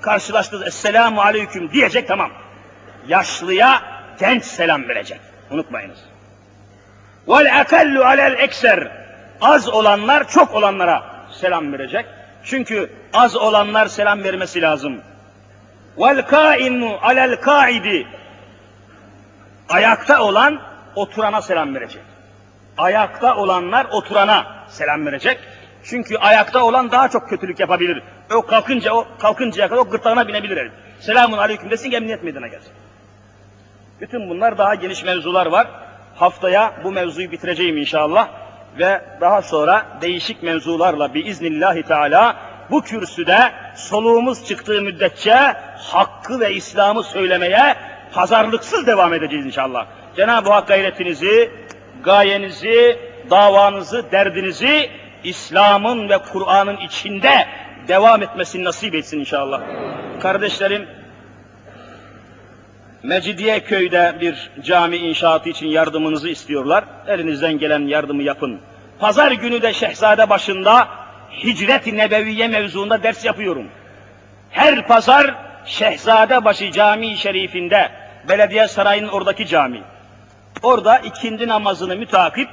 karşılaştığı 0.04 0.66
Esselamu 0.66 1.22
Aleyküm 1.22 1.72
diyecek 1.72 2.08
tamam. 2.08 2.32
Yaşlıya 3.08 3.82
genç 4.20 4.44
selam 4.44 4.88
verecek. 4.88 5.20
Unutmayınız. 5.50 6.00
Vel 7.28 7.60
akallu 7.60 8.06
alel 8.06 8.34
ekser. 8.40 8.92
Az 9.42 9.70
olanlar 9.70 10.30
çok 10.30 10.56
olanlara 10.56 11.04
selam 11.32 11.74
verecek. 11.74 12.06
Çünkü 12.44 12.94
az 13.14 13.36
olanlar 13.36 13.88
selam 13.88 14.24
vermesi 14.24 14.62
lazım. 14.62 15.02
Vel 15.98 16.26
kaimu 16.28 17.00
alel 17.02 17.36
kaidi. 17.36 18.08
Ayakta 19.70 20.22
olan 20.22 20.62
oturana 20.96 21.42
selam 21.42 21.76
verecek. 21.76 22.02
Ayakta 22.78 23.36
olanlar 23.36 23.88
oturana 23.92 24.46
selam 24.70 25.06
verecek. 25.06 25.40
Çünkü 25.84 26.18
ayakta 26.18 26.66
olan 26.66 26.92
daha 26.92 27.10
çok 27.10 27.30
kötülük 27.30 27.60
yapabilir. 27.60 28.04
O 28.34 28.42
kalkınca 28.42 28.94
o 28.94 29.08
kalkıncaya 29.20 29.70
kadar 29.70 29.82
o 29.82 29.90
gırtlağına 29.90 30.28
binebilir. 30.28 30.72
Selamun 31.00 31.38
aleyküm 31.38 31.70
desin 31.70 31.90
ki 31.90 31.96
emniyet 31.96 32.24
meydana 32.24 32.48
gelsin. 32.48 32.72
Bütün 34.02 34.30
bunlar 34.30 34.58
daha 34.58 34.76
geniş 34.76 35.04
mevzular 35.04 35.46
var. 35.46 35.68
Haftaya 36.16 36.74
bu 36.84 36.92
mevzuyu 36.92 37.32
bitireceğim 37.32 37.78
inşallah. 37.78 38.28
Ve 38.80 39.02
daha 39.22 39.42
sonra 39.42 39.86
değişik 40.02 40.44
mevzularla 40.44 41.14
biiznillahi 41.14 41.84
teala 41.84 42.36
bu 42.72 42.82
kürsüde 42.82 43.52
soluğumuz 43.76 44.46
çıktığı 44.46 44.82
müddetçe 44.82 45.36
hakkı 45.78 46.40
ve 46.40 46.54
İslam'ı 46.54 47.04
söylemeye 47.04 47.76
pazarlıksız 48.14 48.88
devam 48.88 49.14
edeceğiz 49.14 49.46
inşallah. 49.46 49.86
Cenab-ı 50.16 50.50
Hak 50.50 50.68
gayretinizi, 50.68 51.52
gayenizi, 52.04 53.00
davanızı, 53.30 54.12
derdinizi 54.12 54.90
İslam'ın 55.24 56.10
ve 56.10 56.18
Kur'an'ın 56.18 56.78
içinde 56.78 57.48
devam 57.88 58.24
etmesini 58.24 58.64
nasip 58.64 58.96
etsin 58.96 59.20
inşallah. 59.20 59.62
Kardeşlerim, 60.22 60.88
Mecidiye 63.04 63.60
köyde 63.60 64.16
bir 64.22 64.52
cami 64.64 64.98
inşaatı 64.98 65.50
için 65.50 65.68
yardımınızı 65.68 66.30
istiyorlar. 66.30 66.84
Elinizden 67.08 67.58
gelen 67.58 67.88
yardımı 67.88 68.24
yapın. 68.24 68.60
Pazar 69.00 69.32
günü 69.32 69.62
de 69.62 69.74
Şehzade 69.74 70.30
başında 70.30 70.88
Hicret-i 71.44 71.98
Nebeviye 71.98 72.48
mevzuunda 72.48 73.04
ders 73.04 73.26
yapıyorum. 73.26 73.68
Her 74.50 74.88
pazar 74.88 75.36
Şehzadebaşı 75.66 76.72
Camii 76.72 77.18
Şerifinde, 77.18 77.92
belediye 78.30 78.68
sarayının 78.68 79.08
oradaki 79.08 79.48
cami. 79.48 79.82
Orada 80.64 80.98
ikindi 80.98 81.48
namazını 81.48 81.96
mütakip 81.96 82.50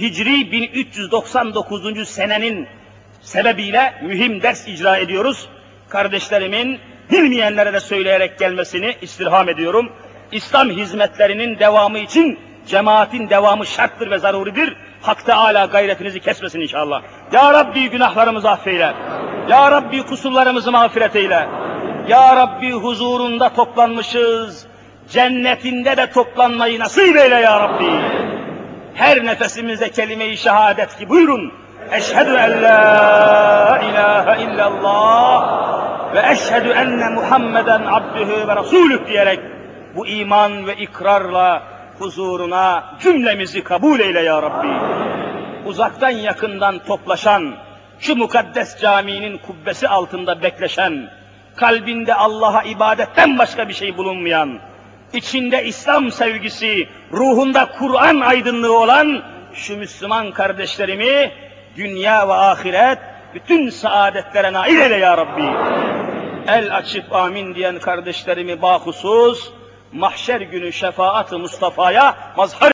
Hicri 0.00 0.52
1399. 0.52 2.08
senenin 2.08 2.68
sebebiyle 3.20 3.94
mühim 4.02 4.42
ders 4.42 4.68
icra 4.68 4.96
ediyoruz. 4.96 5.48
kardeşlerimin 5.88 6.78
bilmeyenlere 7.10 7.72
de 7.72 7.80
söyleyerek 7.80 8.38
gelmesini 8.38 8.96
istirham 9.02 9.48
ediyorum. 9.48 9.92
İslam 10.32 10.70
hizmetlerinin 10.70 11.58
devamı 11.58 11.98
için 11.98 12.38
cemaatin 12.66 13.30
devamı 13.30 13.66
şarttır 13.66 14.10
ve 14.10 14.18
zaruridir. 14.18 14.76
Hak 15.02 15.26
Teala 15.26 15.64
gayretinizi 15.64 16.20
kesmesin 16.20 16.60
inşallah. 16.60 17.02
Ya 17.32 17.52
Rabbi 17.52 17.90
günahlarımızı 17.90 18.50
affeyle. 18.50 18.94
Ya 19.48 19.70
Rabbi 19.70 20.02
kusurlarımızı 20.02 20.72
mağfiret 20.72 21.16
eyle. 21.16 21.48
Ya 22.08 22.36
Rabbi 22.36 22.72
huzurunda 22.72 23.48
toplanmışız. 23.48 24.66
Cennetinde 25.10 25.96
de 25.96 26.10
toplanmayı 26.10 26.78
nasip 26.78 27.16
eyle 27.16 27.34
ya 27.34 27.60
Rabbi. 27.60 28.35
Her 28.96 29.24
nefesimizde 29.24 29.90
kelime-i 29.90 30.36
şehadet 30.36 30.96
ki 30.98 31.08
buyurun. 31.08 31.52
Eşhedü 31.92 32.30
en 32.30 32.62
la 32.62 33.80
ilahe 33.90 34.42
illallah 34.42 36.14
ve 36.14 36.32
eşhedü 36.32 36.68
enne 36.68 37.08
Muhammeden 37.08 37.82
abdühü 37.86 38.48
ve 38.48 38.56
rasulüh 38.56 39.06
diyerek 39.06 39.40
bu 39.96 40.06
iman 40.06 40.66
ve 40.66 40.74
ikrarla 40.76 41.62
huzuruna 41.98 42.84
cümlemizi 43.00 43.64
kabul 43.64 44.00
eyle 44.00 44.20
ya 44.20 44.42
Rabbi. 44.42 44.68
Uzaktan 45.68 46.10
yakından 46.10 46.78
toplaşan, 46.78 47.54
şu 47.98 48.16
mukaddes 48.16 48.80
caminin 48.80 49.38
kubbesi 49.38 49.88
altında 49.88 50.42
bekleşen, 50.42 51.10
kalbinde 51.56 52.14
Allah'a 52.14 52.62
ibadetten 52.62 53.38
başka 53.38 53.68
bir 53.68 53.74
şey 53.74 53.96
bulunmayan, 53.96 54.58
içinde 55.12 55.64
İslam 55.64 56.12
sevgisi, 56.12 56.88
ruhunda 57.12 57.68
Kur'an 57.78 58.20
aydınlığı 58.20 58.78
olan 58.78 59.22
şu 59.54 59.76
Müslüman 59.76 60.32
kardeşlerimi 60.32 61.32
dünya 61.76 62.28
ve 62.28 62.32
ahiret 62.32 62.98
bütün 63.34 63.70
saadetlere 63.70 64.52
nail 64.52 64.78
eyle 64.78 64.96
ya 64.96 65.16
Rabbi. 65.16 65.42
El 66.48 66.76
açıp 66.76 67.12
amin 67.12 67.54
diyen 67.54 67.78
kardeşlerimi 67.78 68.62
bahusus 68.62 69.50
mahşer 69.92 70.40
günü 70.40 70.72
şefaat-ı 70.72 71.38
Mustafa'ya 71.38 72.16
mazhar 72.36 72.60